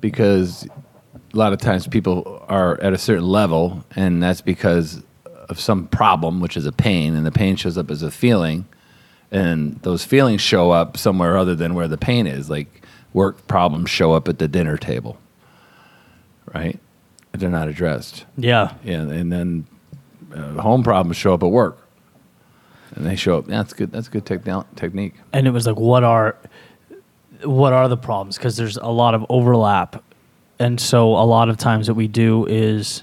[0.00, 0.66] Because
[1.32, 5.02] a lot of times people are at a certain level, and that's because
[5.48, 8.66] of some problem, which is a pain, and the pain shows up as a feeling,
[9.30, 12.48] and those feelings show up somewhere other than where the pain is.
[12.48, 12.82] Like
[13.12, 15.18] work problems show up at the dinner table,
[16.52, 16.78] right?
[17.32, 18.26] They're not addressed.
[18.36, 18.74] Yeah.
[18.84, 19.66] and, and then
[20.34, 21.83] uh, home problems show up at work,
[22.94, 23.46] and they show up.
[23.46, 23.90] That's good.
[23.92, 25.14] That's good techni- technique.
[25.32, 26.36] and it was like what are
[27.42, 30.02] what are the problems because there's a lot of overlap
[30.58, 33.02] and so a lot of times what we do is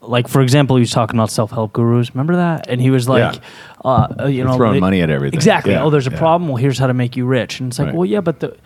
[0.00, 3.34] like for example he was talking about self-help gurus remember that and he was like
[3.34, 3.40] Yeah.
[3.84, 5.36] uh, uh, you know throwing they- money at everything.
[5.36, 6.18] exactly Yeah, oh there's a yeah.
[6.18, 7.94] problem well here's how to make you rich and it's like Right.
[7.96, 8.56] well yeah but the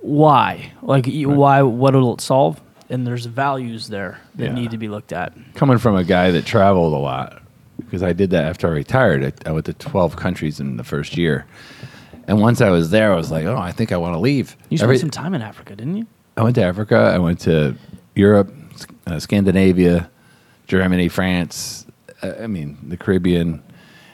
[0.00, 4.78] why like you, why what will it solve and there's values there that need to
[4.78, 7.42] be looked at coming from a guy that traveled a lot
[7.78, 9.24] because I did that after I retired.
[9.46, 11.46] I, I went to 12 countries in the first year.
[12.28, 14.56] And once I was there, I was like, oh, I think I want to leave.
[14.68, 16.06] you spent Every- some time in africa didn't you
[16.38, 16.96] I went to Africa.
[17.14, 17.74] I went to
[18.14, 18.52] Europe,
[19.06, 20.10] uh, Scandinavia,
[20.66, 21.86] Germany, France.
[22.22, 23.62] uh, I mean, the Caribbean.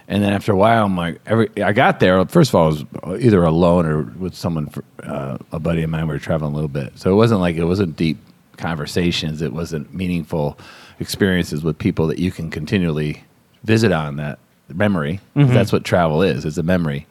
[0.07, 2.25] And then after a while, I'm like, every I got there.
[2.27, 2.85] First of all, I was
[3.25, 6.07] either alone or with someone, for, uh, a buddy of mine.
[6.07, 8.18] We were traveling a little bit, so it wasn't like it wasn't deep
[8.57, 9.42] conversations.
[9.42, 10.57] It wasn't meaningful
[11.01, 13.25] experiences with people that you can continually
[13.64, 14.38] visit on that
[14.72, 15.20] memory.
[15.35, 16.44] That's what travel is.
[16.44, 17.07] It's a memory.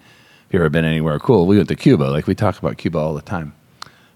[0.48, 2.04] If you ever been anywhere cool, we went to Cuba.
[2.06, 3.54] Like we talk about Cuba all the time.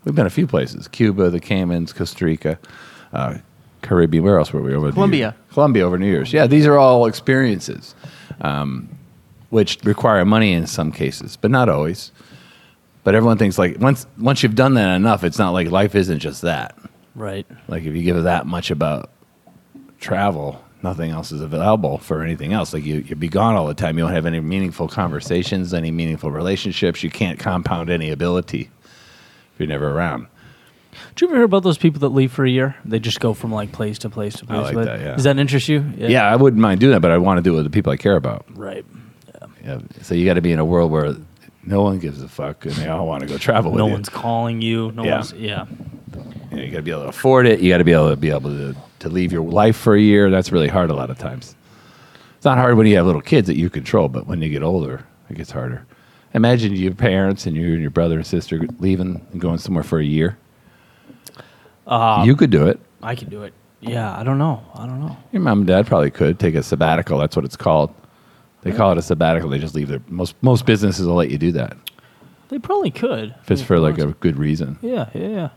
[0.03, 2.59] We've been a few places: Cuba, the Caymans, Costa Rica,
[3.13, 3.37] uh,
[3.81, 4.23] Caribbean.
[4.23, 4.91] Where else were we over?
[4.91, 5.35] Colombia.
[5.51, 6.33] Colombia over New Year's.
[6.33, 7.95] Yeah, these are all experiences,
[8.41, 8.89] um,
[9.49, 12.11] which require money in some cases, but not always.
[13.03, 16.19] But everyone thinks like once once you've done that enough, it's not like life isn't
[16.19, 16.77] just that.
[17.15, 19.09] right Like if you give that much about
[19.99, 22.73] travel, nothing else is available for anything else.
[22.73, 23.97] Like you, you'd be gone all the time.
[23.97, 27.03] You don't have any meaningful conversations, any meaningful relationships.
[27.03, 30.27] You can't compound any ability if you're never around.
[31.15, 32.75] Did you ever hear about those people that leave for a year?
[32.85, 34.73] They just go from like place to place to place.
[34.73, 35.15] like that, yeah.
[35.15, 35.83] Does that interest you?
[35.97, 36.23] Yeah.
[36.31, 37.97] I wouldn't mind doing that, but I want to do it with the people I
[37.97, 38.45] care about.
[38.55, 38.85] Right.
[39.63, 39.79] Yeah.
[40.03, 41.15] So you got to be in a world where
[41.65, 43.93] no one gives a fuck and they all want to go travel with No you.
[43.93, 44.91] one's calling you.
[44.91, 45.15] No Yeah.
[45.15, 45.33] one's.
[45.33, 45.65] Yeah.
[46.51, 47.59] You, know, you got to be able to afford it.
[47.59, 50.01] You got to be able to be able to, to leave your life for a
[50.01, 50.29] year.
[50.29, 51.55] That's really hard a lot of times.
[52.37, 54.63] It's not hard when you have little kids that you control, but when you get
[54.63, 55.85] older, it gets harder.
[56.33, 59.99] Imagine your parents and you and your brother and sister leaving and going somewhere for
[59.99, 60.37] a year.
[61.87, 62.79] Uh, you could do it.
[63.01, 63.53] I can do it.
[63.79, 64.17] Yeah.
[64.17, 64.63] I don't know.
[64.73, 65.15] I don't know.
[65.31, 67.19] Your mom and dad probably could take a sabbatical.
[67.19, 67.93] That's what it's called.
[68.63, 69.49] They call it a sabbatical.
[69.49, 71.77] They just leave their most most businesses will let you do that
[72.49, 73.35] They probably could.
[73.43, 74.79] if it's for like a good reason.
[74.81, 75.09] Yeah.
[75.13, 75.27] Yeah.
[75.27, 75.49] Yeah.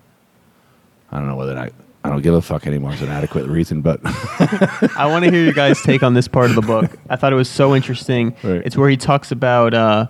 [1.10, 1.70] I don't know whether I
[2.04, 5.42] I don't give a fuck anymore is an adequate reason, but I want to hear
[5.42, 6.96] your guys' take on this part of the book.
[7.10, 8.36] I thought it was so interesting.
[8.42, 8.62] Right.
[8.64, 9.74] It's where he talks about.
[9.74, 10.06] Uh,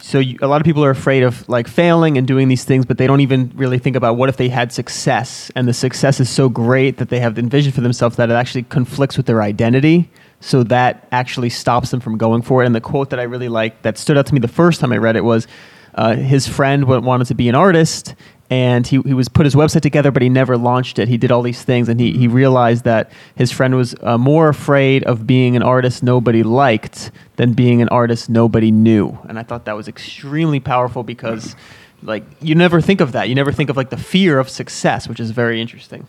[0.00, 2.86] so you, a lot of people are afraid of like failing and doing these things,
[2.86, 6.20] but they don't even really think about what if they had success, and the success
[6.20, 9.42] is so great that they have envisioned for themselves that it actually conflicts with their
[9.42, 10.10] identity.
[10.40, 12.66] So that actually stops them from going for it.
[12.66, 14.92] And the quote that I really liked that stood out to me the first time
[14.92, 15.48] I read it was,
[15.96, 18.14] uh, his friend wanted to be an artist,
[18.50, 21.08] and he, he was put his website together, but he never launched it.
[21.08, 24.48] He did all these things, and he, he realized that his friend was uh, more
[24.48, 29.18] afraid of being an artist nobody liked than being an artist nobody knew.
[29.28, 31.56] And I thought that was extremely powerful because,
[32.02, 33.28] like, you never think of that.
[33.28, 36.06] You never think of like the fear of success, which is very interesting.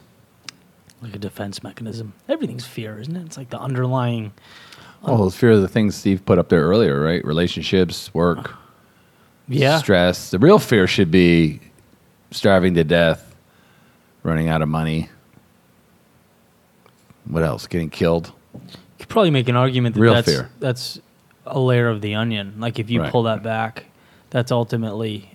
[1.02, 2.14] Like a defense mechanism.
[2.30, 3.26] Everything's fear, isn't it?
[3.26, 4.32] It's like the underlying.
[5.02, 7.24] well, it's fear of the things Steve put up there earlier, right?
[7.26, 8.54] Relationships, work,
[9.48, 9.78] Yeah.
[9.78, 10.32] stress.
[10.32, 11.62] The real fear should be
[12.32, 13.36] starving to death,
[14.24, 15.10] running out of money.
[17.26, 17.68] What else?
[17.68, 18.32] Getting killed.
[18.54, 18.60] You
[19.00, 20.50] could probably make an argument that Real that's, fear.
[20.60, 21.00] that's
[21.46, 22.56] a layer of the onion.
[22.60, 23.12] Like if you Right.
[23.12, 23.86] pull that back,
[24.30, 25.32] that's ultimately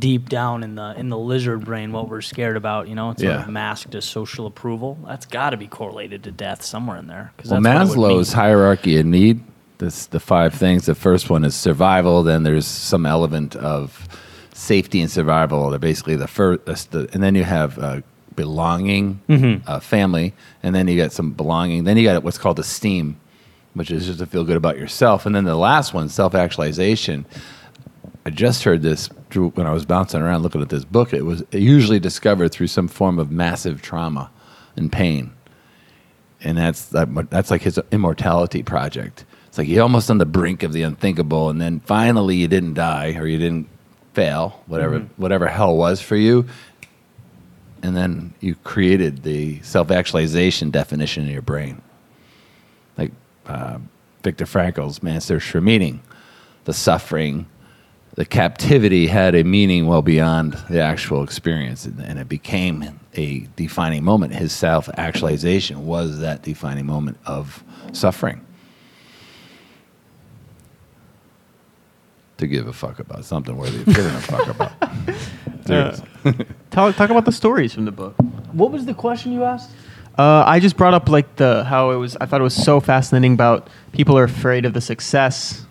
[0.00, 2.88] deep down in the in the lizard brain what we're scared about.
[2.88, 3.42] You know, it's Yeah.
[3.42, 4.98] of masked as social approval.
[5.06, 7.32] That's got to be correlated to death somewhere in there.
[7.36, 8.36] 'cause Well, that's what it would Maslow's mean.
[8.42, 9.40] hierarchy of need.
[9.78, 10.86] This the five things.
[10.86, 12.22] The first one is survival.
[12.22, 14.08] Then there's some element of
[14.56, 15.70] safety and survival.
[15.70, 16.90] They're basically the first.
[16.92, 18.00] The, and then you have uh,
[18.34, 19.68] belonging, Mm-hmm.
[19.68, 21.84] uh, family, and then you got some belonging.
[21.84, 23.18] Then you got what's called esteem,
[23.74, 25.26] which is just to feel good about yourself.
[25.26, 27.26] And then the last one, self-actualization.
[28.24, 31.12] I just heard this through, when I was bouncing around looking at this book.
[31.12, 34.30] It was usually discovered through some form of massive trauma
[34.76, 35.32] and pain
[36.42, 39.24] and that's that, that's like his immortality project.
[39.46, 42.74] It's like you're almost on the brink of the unthinkable, and then finally you didn't
[42.74, 43.68] die or you didn't
[44.16, 46.46] fail, whatever whatever hell was for you,
[47.82, 51.82] and then you created the self-actualization definition in your brain.
[52.96, 53.12] Like
[53.44, 53.76] uh,
[54.22, 56.00] Viktor Frankl's Man's Search for Meaning,
[56.64, 57.44] the suffering,
[58.14, 63.46] the captivity had a meaning well beyond the actual experience, and, and it became a
[63.54, 64.32] defining moment.
[64.32, 68.45] His self-actualization was that defining moment of suffering.
[72.38, 74.72] To give a fuck about something worthy of giving a fuck about.
[75.64, 76.06] Seriously.
[76.70, 78.14] Talk, talk about the stories from the book.
[78.52, 79.70] What was the question you asked?
[80.18, 82.16] Uh, I just brought up like the how it was.
[82.20, 85.64] I thought it was so fascinating about people are afraid of the success.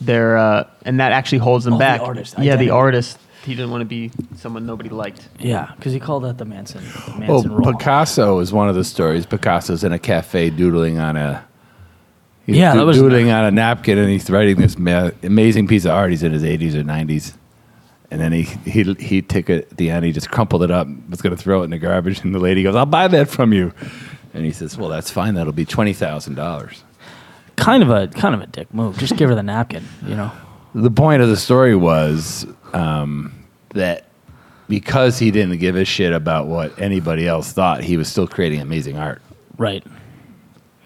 [0.00, 2.00] They're uh, and that actually holds them Oh, the back.
[2.00, 2.64] artist, yeah, identity.
[2.66, 3.18] the artist.
[3.44, 5.28] He didn't want to be someone nobody liked.
[5.38, 7.72] Yeah, because he called that the Manson, the Well, Manson rule.
[7.72, 9.26] Picasso is one of the stories.
[9.26, 11.44] Picasso's in a cafe doodling on a
[12.46, 15.84] he's Yeah, that was- doodling on a napkin, and he's writing this ma- amazing piece
[15.84, 16.10] of art.
[16.10, 17.34] He's in his 80s or 90s,
[18.10, 20.04] and then he he he took it at the end.
[20.04, 22.38] He just crumpled it up, was going to throw it in the garbage, and the
[22.38, 23.72] lady goes, "I'll buy that from you,"
[24.34, 25.34] and he says, "Well, that's fine.
[25.34, 26.82] That'll be twenty thousand dollars."
[27.56, 28.98] kind of a kind of a dick move.
[28.98, 30.32] Just give her the napkin, you know.
[30.74, 33.32] The point of the story was um,
[33.74, 34.06] that
[34.68, 38.60] because he didn't give a shit about what anybody else thought, he was still creating
[38.62, 39.20] amazing art.
[39.58, 39.84] Right.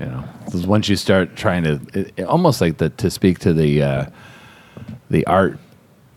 [0.00, 3.38] You know, 'Cause once you start trying to, it, it- almost like the to speak
[3.40, 4.04] to the uh,
[5.10, 5.58] the art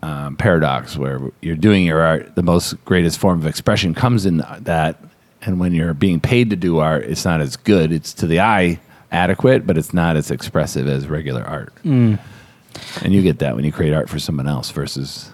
[0.02, 4.42] um, paradox, where you're doing your art, the most greatest form of expression comes in
[4.60, 4.98] that,
[5.42, 7.90] and when you're being paid to do art, it's not as good.
[7.92, 8.80] It's to the eye
[9.12, 11.72] adequate, but it's not as expressive as regular art.
[11.84, 12.18] And
[13.04, 15.30] you get that when you create art for someone else versus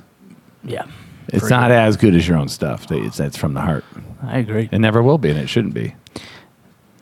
[0.65, 0.85] Yeah.
[1.29, 2.91] it's not as good as your own stuff.
[2.91, 3.85] It's that's from the heart.
[4.23, 4.69] I agree.
[4.73, 5.95] It never will be, and it shouldn't be.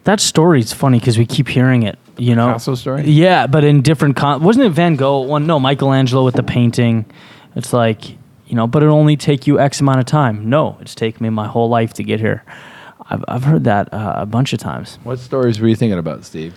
[0.04, 1.98] That story's funny because we keep hearing it.
[2.16, 3.04] You know, Picasso story?
[3.04, 4.16] Yeah, but in different.
[4.16, 5.20] Con- wasn't it Van Gogh?
[5.22, 7.06] One, no, Michelangelo with the painting.
[7.56, 8.10] It's like
[8.46, 10.48] you know, but it'll only take you X amount of time.
[10.48, 12.44] No, it's taken me my whole life to get here.
[13.10, 14.98] I've I've heard that uh, a bunch of times.
[15.02, 16.54] What stories were you thinking about, Steve?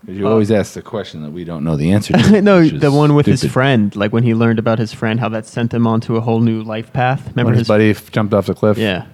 [0.00, 2.42] Because you always ask the question that we don't know the answer to.
[2.42, 3.96] no, the one with his friend.
[3.96, 6.62] Like when he learned about his friend, how that sent him onto a whole new
[6.62, 7.26] life path.
[7.30, 8.76] Remember When his buddy f- jumped off the cliff.
[8.76, 9.06] Yeah.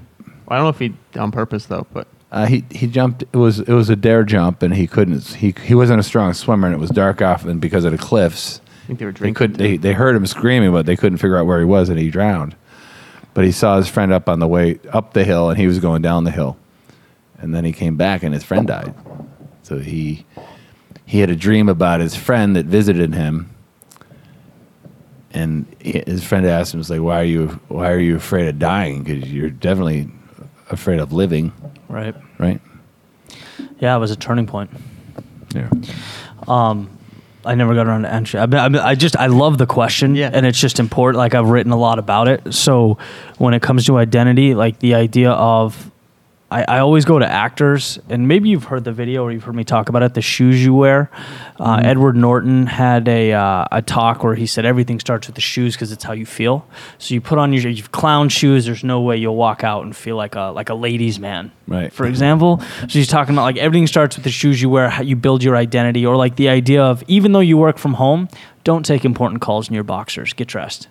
[0.48, 3.22] I don't know if he on purpose though, but Uh, he he jumped.
[3.22, 5.24] It was it was a dare jump, and he couldn't.
[5.24, 7.98] He he wasn't a strong swimmer, and it was dark off, and because of the
[7.98, 11.18] cliffs, I think they were they could they they heard him screaming, but they couldn't
[11.18, 12.54] figure out where he was, and he drowned.
[13.34, 15.80] But he saw his friend up on the way up the hill, and he was
[15.80, 16.56] going down the hill,
[17.38, 18.94] and then he came back, and his friend died.
[19.62, 20.24] So he
[21.06, 23.50] he had a dream about his friend that visited him,
[25.32, 28.60] and his friend asked him, "Was like, why are you why are you afraid of
[28.60, 29.02] dying?
[29.02, 30.08] Because you're definitely
[30.70, 31.52] afraid of living,
[31.88, 32.14] Right.
[32.38, 32.60] right?"
[33.78, 34.70] Yeah, it was a turning point.
[35.54, 35.68] Yeah.
[36.48, 36.90] Um,
[37.44, 38.38] I never got around to entry.
[38.38, 40.30] I, mean, I, mean, I just I love the question, Yeah.
[40.32, 41.18] and it's just important.
[41.18, 42.52] Like I've written a lot about it.
[42.54, 42.98] So
[43.38, 45.90] when it comes to identity, like the idea of,
[46.52, 49.54] I, I always go to actors, and maybe you've heard the video or you've heard
[49.54, 50.14] me talk about it.
[50.14, 51.08] The shoes you wear.
[51.60, 55.40] Uh, Edward Norton had a uh, a talk where he said everything starts with the
[55.40, 56.66] shoes because it's how you feel.
[56.98, 58.64] So you put on your you've clown shoes.
[58.66, 61.92] There's no way you'll walk out and feel like a like a ladies' man Right.
[61.92, 62.60] for example.
[62.80, 65.44] So he's talking about like everything starts with the shoes you wear, how you build
[65.44, 68.28] your identity, or like the idea of even though you work from home,
[68.64, 70.32] don't take important calls in your boxers.
[70.32, 70.88] Get dressed.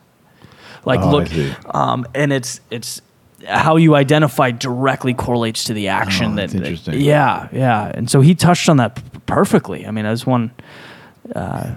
[0.85, 1.27] Like Oh, look,
[1.75, 3.01] um, and it's it's
[3.47, 7.01] how you identify directly correlates to the action Oh, that, that's that- interesting.
[7.01, 7.91] yeah, yeah.
[7.93, 9.85] And so he touched on that p- perfectly.
[9.87, 10.51] I mean, as one
[11.35, 11.75] uh,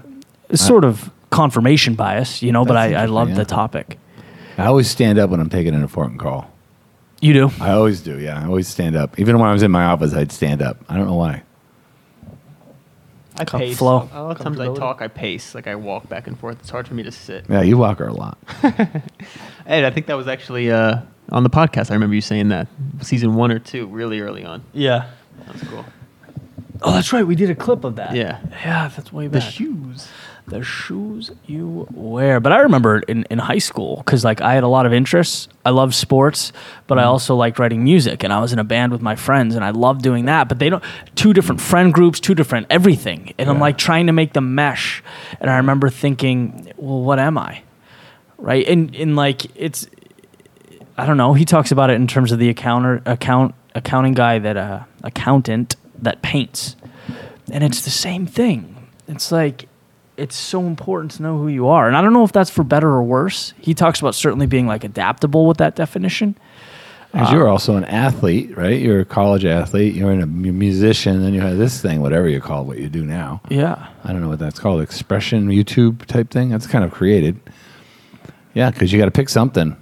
[0.53, 3.99] sort of confirmation bias, you know, but I, I love interesting, the topic.
[4.57, 6.51] I always stand up when I'm taking an important call.
[7.21, 7.51] You do.
[7.61, 8.19] I always do.
[8.19, 9.17] Yeah, I always stand up.
[9.17, 10.77] Even when I was in my office, I'd stand up.
[10.89, 11.43] I don't know why.
[13.39, 13.77] I Com- pace.
[13.77, 14.09] flow.
[14.13, 15.55] A lot of times I talk, I pace.
[15.55, 16.59] Like I walk back and forth.
[16.59, 17.45] It's hard for me to sit.
[17.49, 18.37] Yeah, you walk her a lot.
[19.65, 21.91] Ed, I think that was actually uh, on the podcast.
[21.91, 22.67] I remember you saying that
[23.01, 24.63] season one or two, really early on.
[24.73, 25.09] Yeah.
[25.47, 25.85] That's cool.
[26.81, 27.25] Oh, that's right.
[27.25, 28.15] We did a clip of that.
[28.15, 28.39] Yeah.
[28.51, 29.45] Yeah, that's way better.
[29.45, 30.07] The shoes.
[30.47, 32.41] the shoes you wear.
[32.41, 35.47] But I remember in, in high school because like I had a lot of interests.
[35.65, 36.51] I loved sports,
[36.87, 37.11] but I mm-hmm.
[37.11, 39.69] also liked writing music, and I was in a band with my friends, and I
[39.69, 40.49] loved doing that.
[40.49, 40.83] But they don't
[41.15, 43.61] two different friend groups, two different everything, and I'm Yeah.
[43.61, 45.01] like trying to make them mesh.
[45.39, 47.61] And I remember thinking, well, what am I?
[48.37, 48.67] Right?
[48.67, 49.87] And and like it's
[50.97, 51.33] I don't know.
[51.33, 55.75] He talks about it in terms of the accounter account accounting guy that uh accountant
[55.99, 56.75] that paints.
[57.51, 58.87] And it's the same thing.
[59.07, 59.67] It's like
[60.15, 61.87] it's so important to know who you are.
[61.87, 63.53] And I don't know if that's for better or worse.
[63.59, 66.37] He talks about certainly being like adaptable with that definition.
[67.11, 68.81] Because you're also an athlete, right?
[68.81, 69.93] You're a college athlete.
[69.93, 73.05] You're in a musician, Then you have this thing, whatever you call what you do
[73.05, 73.39] now.
[73.49, 73.87] Yeah.
[74.03, 76.49] I don't know what that's called, expression YouTube type thing.
[76.49, 77.39] That's kind of created.
[78.55, 79.77] Yeah, because you got to pick something.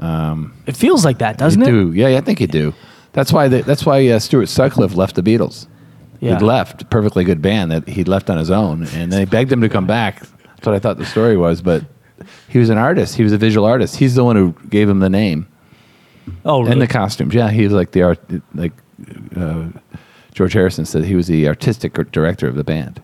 [0.00, 1.66] It feels like that, doesn't it?
[1.66, 1.92] do.
[1.92, 2.74] Yeah, yeah, I think you do.
[3.12, 3.48] That's why.
[3.48, 5.66] The, that's why uh, Stuart Sutcliffe left the Beatles.
[6.20, 6.38] Yeah.
[6.38, 6.88] He left.
[6.90, 9.86] Perfectly good band that he left on his own, and they begged him to come
[9.86, 10.20] back.
[10.20, 11.62] That's what I thought the story was.
[11.62, 11.84] But
[12.48, 13.14] he was an artist.
[13.16, 13.96] He was a visual artist.
[13.96, 15.46] He's the one who gave him the name
[16.44, 16.72] Oh, really?
[16.72, 17.34] and the costumes.
[17.34, 18.18] Yeah, he was like the art.
[18.54, 18.72] Like
[19.36, 19.68] uh,
[20.32, 23.02] George Harrison said, he was the artistic director of the band.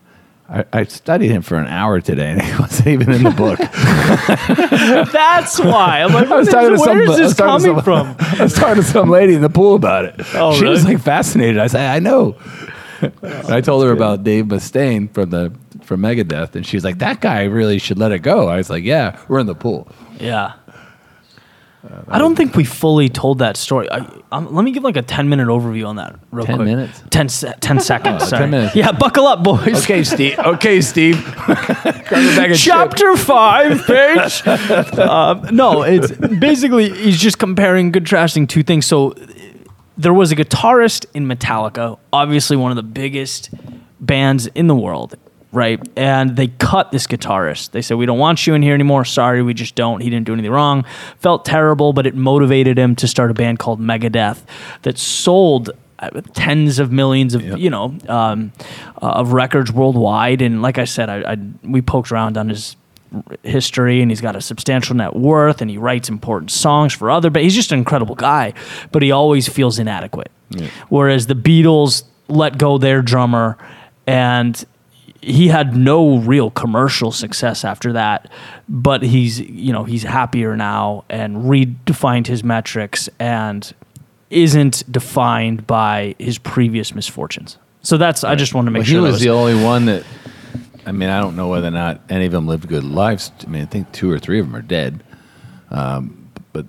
[0.53, 3.59] I, I studied him for an hour today, and he wasn't even in the book.
[5.13, 6.03] That's why.
[6.03, 6.87] I'm like, I was talking to some.
[6.99, 8.17] where is this coming some- from?
[8.21, 10.15] I was talking to some lady in the pool about it.
[10.35, 11.59] Oh, she was like fascinated.
[11.59, 12.37] I said, I know.
[13.01, 17.21] And I told her about Dave Mustaine from the from Megadeth, and she's like, "That
[17.21, 19.89] guy really should let it go." I was like, "Yeah, we're in the pool."
[20.21, 20.53] Yeah.
[22.09, 23.91] I don't think we fully told that story.
[23.91, 26.67] I, um, let me give like a 10 minute overview on that real 10 quick.
[26.67, 27.03] minutes?
[27.11, 28.23] 10, se- 10 seconds.
[28.23, 28.43] Oh, sorry.
[28.43, 28.77] 10 minutes.
[28.77, 29.83] Yeah, buckle up, boys.
[29.85, 30.39] Okay, Steve.
[30.39, 31.25] Okay, Steve.
[31.35, 32.63] Grab a bag of chips.
[32.65, 34.47] Chapter five, page.
[34.99, 38.87] um, no, it's basically he's just comparing, contrasting two things.
[38.87, 39.15] So
[39.99, 43.51] there was a guitarist in Metallica, obviously one of the biggest
[44.01, 45.17] bands in the world,
[45.53, 45.81] right?
[45.97, 47.71] And they cut this guitarist.
[47.73, 49.05] They said, "We don't want you in here anymore.
[49.05, 50.01] Sorry, we just don't.
[50.01, 50.85] He didn't do anything wrong."
[51.19, 54.41] Felt terrible, but it motivated him to start a band called Megadeth
[54.83, 57.59] that sold uh, tens of millions of Yep.
[57.59, 58.53] you know um,
[59.01, 60.43] uh, of records worldwide.
[60.43, 62.77] And like I said, I, I we poked around on his
[63.43, 67.29] history and he's got a substantial net worth and he writes important songs for other
[67.29, 68.55] but he's just an incredible guy
[68.91, 70.31] but he always feels inadequate
[70.89, 73.59] whereas the beatles let go their drummer
[74.07, 74.65] and
[75.23, 78.29] he had no real commercial success after that
[78.69, 83.73] but he's you know he's happier now and redefined his metrics and
[84.31, 89.01] isn't defined by his previous misfortunes so that's i just wanted to make Well, sure
[89.01, 90.05] he that was, the only one that.
[90.85, 93.31] I mean, I don't know whether or not any of them lived good lives.
[93.45, 95.05] I mean, I think two or three of them are dead.
[95.71, 96.67] Um, but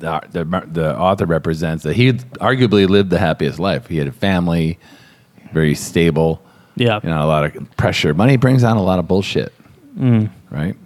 [0.00, 3.86] the, the, the author represents that he arguably lived the happiest life.
[3.86, 4.80] He had a family,
[5.52, 6.42] very stable.
[6.78, 8.14] Yeah You know, a lot of pressure.
[8.14, 9.52] Money brings on a lot of bullshit.
[9.96, 10.76] Right.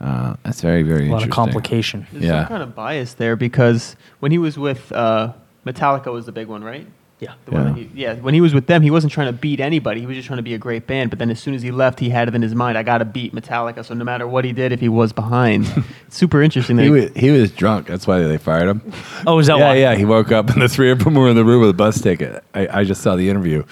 [0.00, 1.10] Uh, that's very, very Mm.
[1.10, 2.40] a lot of complication There's Yeah.
[2.42, 5.32] some kind of bias there because when he was with uh,
[5.64, 6.86] Metallica was the big one, right?
[7.20, 7.84] yeah The one that Yeah.
[7.94, 8.14] he, yeah.
[8.16, 10.00] When he was with them, he wasn't trying to beat anybody.
[10.00, 11.08] He was just trying to be a great band.
[11.10, 12.98] But then as soon as he left, he had it in his mind, I got
[12.98, 13.84] to beat Metallica.
[13.84, 15.66] So no matter what he did, if he was behind,
[16.06, 16.76] it's super interesting.
[16.76, 17.86] That He was, he was drunk.
[17.86, 18.82] That's why they fired him.
[19.28, 19.94] oh is that yeah, why yeah.
[19.94, 22.00] He woke up and the three of them were in the room with a bus
[22.00, 22.42] ticket.
[22.52, 23.62] I, I just saw the interview,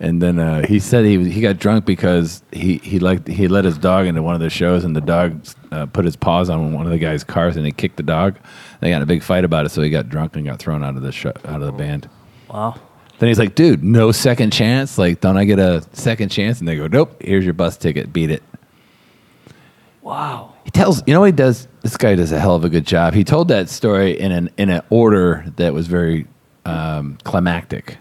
[0.00, 3.64] and then uh, he said he he got drunk because he he liked he let
[3.64, 6.72] his dog into one of the shows, and the dog uh, put his paws on
[6.72, 8.36] one of the guy's cars, and he kicked the dog.
[8.80, 10.82] They got in a big fight about it, so he got drunk and got thrown
[10.82, 12.08] out of the show, out of the band.
[12.48, 12.80] wow
[13.18, 14.98] Then he's like, "Dude, no second chance.
[14.98, 17.22] Like, don't I get a second chance?" And they go, "Nope.
[17.22, 18.12] Here's your bus ticket.
[18.12, 18.42] Beat it."
[20.02, 20.54] Wow.
[20.64, 21.68] He tells, you know, what he does.
[21.82, 23.14] This guy does a hell of a good job.
[23.14, 26.26] He told that story in an in an order that was very
[26.64, 27.98] um, climactic,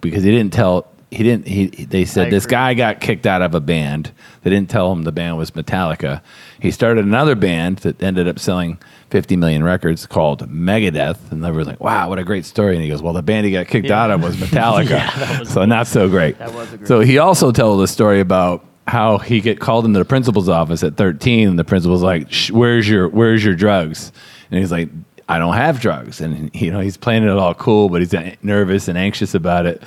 [0.00, 0.88] because he didn't tell.
[1.10, 1.46] He didn't.
[1.46, 4.10] He they said this guy got kicked out of a band.
[4.42, 6.20] They didn't tell him the band was Metallica.
[6.60, 8.78] He started another band that ended up selling
[9.10, 12.82] 50 million records called Megadeth, and they were like, "Wow, what a great story!" And
[12.82, 14.02] he goes, "Well, the band he got kicked Yeah.
[14.02, 14.36] out of was
[14.78, 19.18] Metallica, so not so great." Was great so he also told a story about how
[19.18, 23.08] he get called into the principal's office at 13 and the principal's like where's your
[23.08, 24.12] where's your drugs
[24.50, 24.90] and he's like
[25.26, 28.86] i don't have drugs and you know he's playing it all cool but he's nervous
[28.86, 29.82] and anxious about it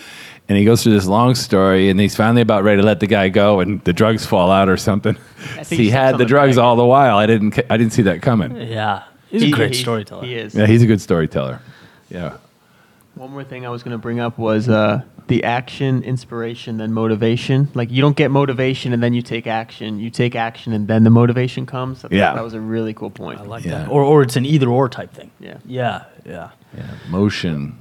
[0.50, 3.08] and he goes through this long story and he's finally about ready to let the
[3.08, 6.56] guy go and the drugs fall out or something think he he had the drugs
[6.56, 6.64] bag.
[6.64, 9.04] all the while i didn't ca- i didn't see that coming Yeah.
[9.30, 10.26] He's a He- great he- storyteller.
[10.26, 10.56] He is.
[10.56, 11.60] yeah he's a good storyteller
[12.10, 12.38] yeah
[13.16, 16.94] One more thing I was going to bring up was uh, the action, inspiration, then
[16.94, 17.68] motivation.
[17.74, 20.00] Like you don't get motivation and then you take action.
[20.00, 21.98] You take action and then the motivation comes.
[21.98, 22.36] I thought Yeah.
[22.36, 23.40] that was a really cool point.
[23.40, 23.80] I like Yeah.
[23.80, 23.90] that.
[23.90, 25.32] Or, or it's an either or type thing.
[25.40, 25.58] Yeah.
[25.66, 26.04] Yeah.
[26.26, 26.50] Yeah.
[26.78, 27.76] yeah motion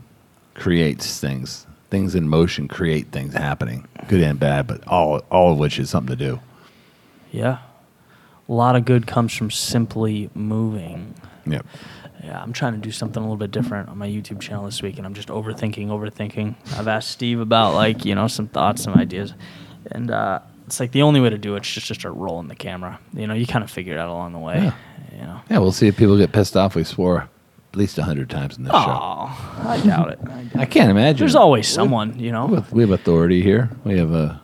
[0.54, 5.58] creates things things in motion create things happening good and bad but all all of
[5.58, 6.40] which is something to do
[7.32, 7.58] Yeah.
[8.48, 11.14] A lot of good comes from simply moving.
[11.46, 11.66] yep
[12.22, 14.82] Yeah, I'm trying to do something a little bit different on my YouTube channel this
[14.82, 16.54] week, and I'm just overthinking, overthinking.
[16.78, 19.34] I've asked Steve about like you know some thoughts, some ideas,
[19.90, 22.46] and uh, it's like the only way to do it is just to start rolling
[22.48, 22.98] the camera.
[23.14, 24.56] You know, you kind of figure it out along the way.
[24.62, 24.72] Yeah.
[25.12, 25.40] You know.
[25.50, 26.74] Yeah, we'll see if people get pissed off.
[26.76, 27.28] We swore
[27.76, 28.78] at least a hundred times in this show.
[28.78, 30.18] Oh, I doubt it.
[30.22, 30.70] I doubt I it.
[30.70, 31.18] can't imagine.
[31.18, 32.46] There's always someone, you know.
[32.72, 33.68] We have, authority here.
[33.84, 34.40] We have a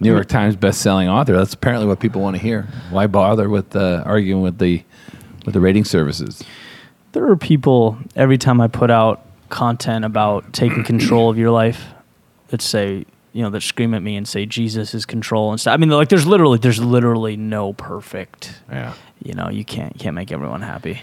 [0.00, 1.36] New York Times best-selling author.
[1.36, 2.68] That's apparently what people want to hear.
[2.88, 4.82] Why bother with uh, arguing with the
[5.44, 6.42] with the rating services?
[7.12, 11.88] There are people every time I put out content about taking control of your life
[12.48, 13.04] that say,
[13.34, 15.74] you know, that scream at me and say Jesus is control and stuff.
[15.74, 18.54] I mean, like there's literally there's literally no perfect.
[18.70, 18.94] Yeah.
[19.22, 21.02] You know, you can't can't make everyone happy.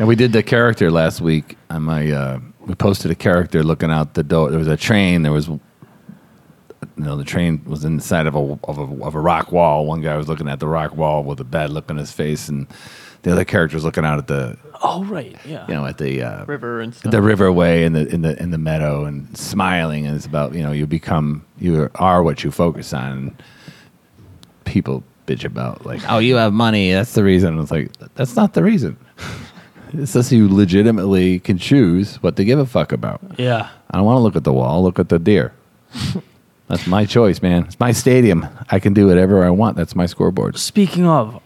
[0.00, 2.10] And we did the character last week on my.
[2.10, 4.48] Uh, we posted a character looking out the door.
[4.48, 5.20] There was a train.
[5.22, 5.60] There was, you
[6.96, 9.84] know, the train was inside of a of a of a rock wall.
[9.84, 12.48] One guy was looking at the rock wall with a bad look on his face,
[12.48, 12.66] and
[13.20, 15.66] the other character was looking out at the, Oh right, yeah.
[15.68, 17.12] you know, at the uh, River and stuff.
[17.12, 20.06] the riverway in the in the in the meadow and smiling.
[20.06, 23.12] And it's about you know you become you are what you focus on.
[23.12, 23.42] And
[24.64, 26.90] people bitch about like, oh, you have money.
[26.90, 27.58] That's the reason.
[27.58, 28.96] It's like that's not the reason.
[29.94, 33.20] It's just you legitimately can choose what to give a fuck about.
[33.38, 33.70] yeah.
[33.90, 34.82] I don't want to look at the wall.
[34.82, 35.52] Look at the deer.
[36.68, 37.64] That's my choice, man.
[37.64, 38.46] It's my stadium.
[38.70, 39.76] I can do whatever I want.
[39.76, 40.56] That's my scoreboard.
[40.56, 41.42] Speaking of,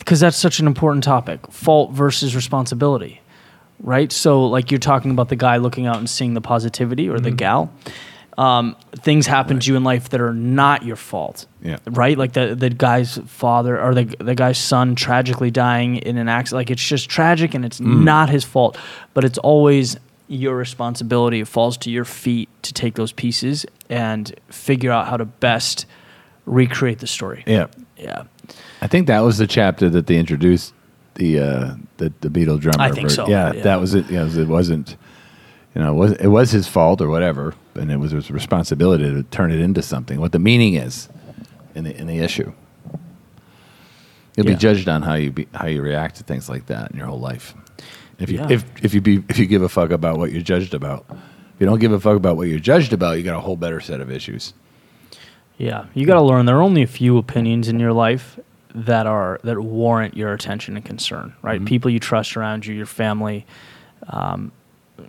[0.00, 3.20] because that's such an important topic, fault versus responsibility,
[3.78, 4.10] right?
[4.10, 7.28] So, like you're talking about the guy looking out and seeing the positivity, or the
[7.30, 7.36] Mm-hmm.
[7.36, 7.72] gal.
[8.36, 11.76] Um, things happen to you in life that are not your fault, Yeah.
[11.86, 12.18] right?
[12.18, 16.58] Like the the guy's father or the the guy's son tragically dying in an accident.
[16.58, 18.02] Like it's just tragic and it's Mm.
[18.02, 18.76] not his fault,
[19.14, 21.40] but it's always your responsibility.
[21.40, 25.86] It falls to your feet to take those pieces and figure out how to best
[26.46, 27.44] recreate the story.
[27.46, 27.66] Yeah.
[27.96, 28.22] Yeah.
[28.82, 30.74] I think that was the chapter that they introduced
[31.14, 32.82] the uh, the the Beatle drummer.
[32.82, 33.62] I think so, Yeah, yeah.
[33.62, 34.10] that was it.
[34.10, 34.96] Yeah, it wasn't.
[35.74, 39.04] You know, it was it was his fault or whatever, and it was his responsibility
[39.04, 40.20] to turn it into something.
[40.20, 41.08] What the meaning is
[41.74, 42.52] in the in the issue.
[44.36, 44.52] You'll Yeah.
[44.54, 47.06] be judged on how you be, how you react to things like that in your
[47.06, 47.54] whole life.
[48.18, 48.48] If you Yeah.
[48.50, 51.60] if if you be if you give a fuck about what you're judged about, if
[51.60, 53.80] you don't give a fuck about what you're judged about, you got a whole better
[53.80, 54.54] set of issues.
[55.56, 58.40] Yeah, you got to learn there are only a few opinions in your life
[58.74, 61.58] that are that warrant your attention and concern, right?
[61.60, 61.66] Mm-hmm.
[61.66, 63.46] People you trust around you, your family.
[64.08, 64.50] Um,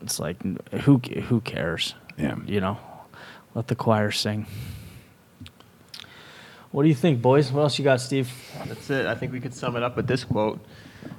[0.01, 0.38] it's like
[0.84, 0.99] who
[1.30, 1.95] who cares?
[2.18, 2.36] Yeah.
[2.45, 2.78] you know,
[3.53, 4.47] let the choir sing.
[6.72, 7.51] What do you think, boys?
[7.51, 8.30] What else you got, Steve?
[8.66, 9.05] That's it.
[9.05, 10.59] I think we could sum it up with this quote.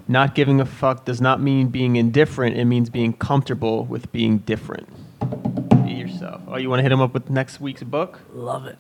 [0.08, 2.56] Not giving a fuck does not mean being indifferent.
[2.56, 4.88] It means being comfortable with being different.
[5.84, 6.42] Be yourself.
[6.46, 8.20] Oh, you want to hit him up with next week's book?
[8.34, 8.78] Love it.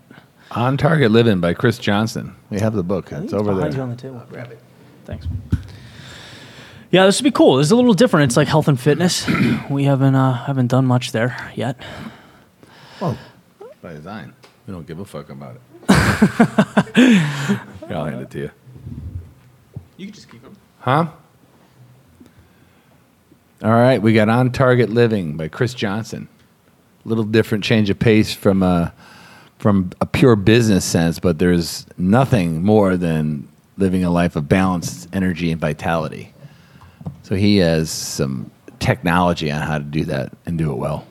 [0.50, 2.36] On Target Living by Chris Johnson.
[2.50, 3.10] We have the book.
[3.10, 3.78] It's over behind there.
[3.78, 4.22] you on the table.
[4.28, 4.60] Grab it.
[5.04, 5.26] Thanks.
[6.96, 7.56] Yeah, this would be cool.
[7.56, 8.30] This is a little different.
[8.30, 9.28] It's like health and fitness.
[9.70, 11.76] we haven't uh, haven't done much there yet.
[13.02, 13.18] Oh,
[13.82, 14.32] by design.
[14.66, 15.60] We don't give a fuck about it.
[17.90, 18.50] yeah, I'll hand it to you.
[19.98, 20.56] You can just keep them.
[20.80, 21.08] Huh?
[23.62, 26.28] All right, we got On Target Living by Chris Johnson.
[27.04, 28.94] A little different change of pace from a,
[29.58, 35.10] from a pure business sense, but there's nothing more than living a life of balanced
[35.12, 36.32] energy and vitality.
[37.26, 41.04] So he has some technology on how to do that and do it well.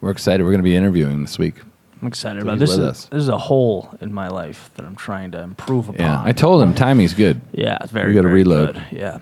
[0.00, 0.44] We're excited.
[0.44, 1.56] We're going to be interviewing him this week.
[2.00, 2.70] I'm excited So about this.
[2.70, 3.04] Is, us.
[3.12, 6.00] this is a hole in my life that I'm trying to improve upon.
[6.00, 7.38] Yeah, I told him timing's good.
[7.52, 8.08] Yeah, it's very.
[8.08, 8.76] We gotta very reload.
[8.76, 8.98] good.
[8.98, 9.18] Yeah.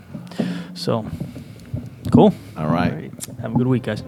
[0.75, 1.05] So,
[2.13, 2.33] cool.
[2.57, 3.11] All right.
[3.41, 4.05] Have a good week, guys.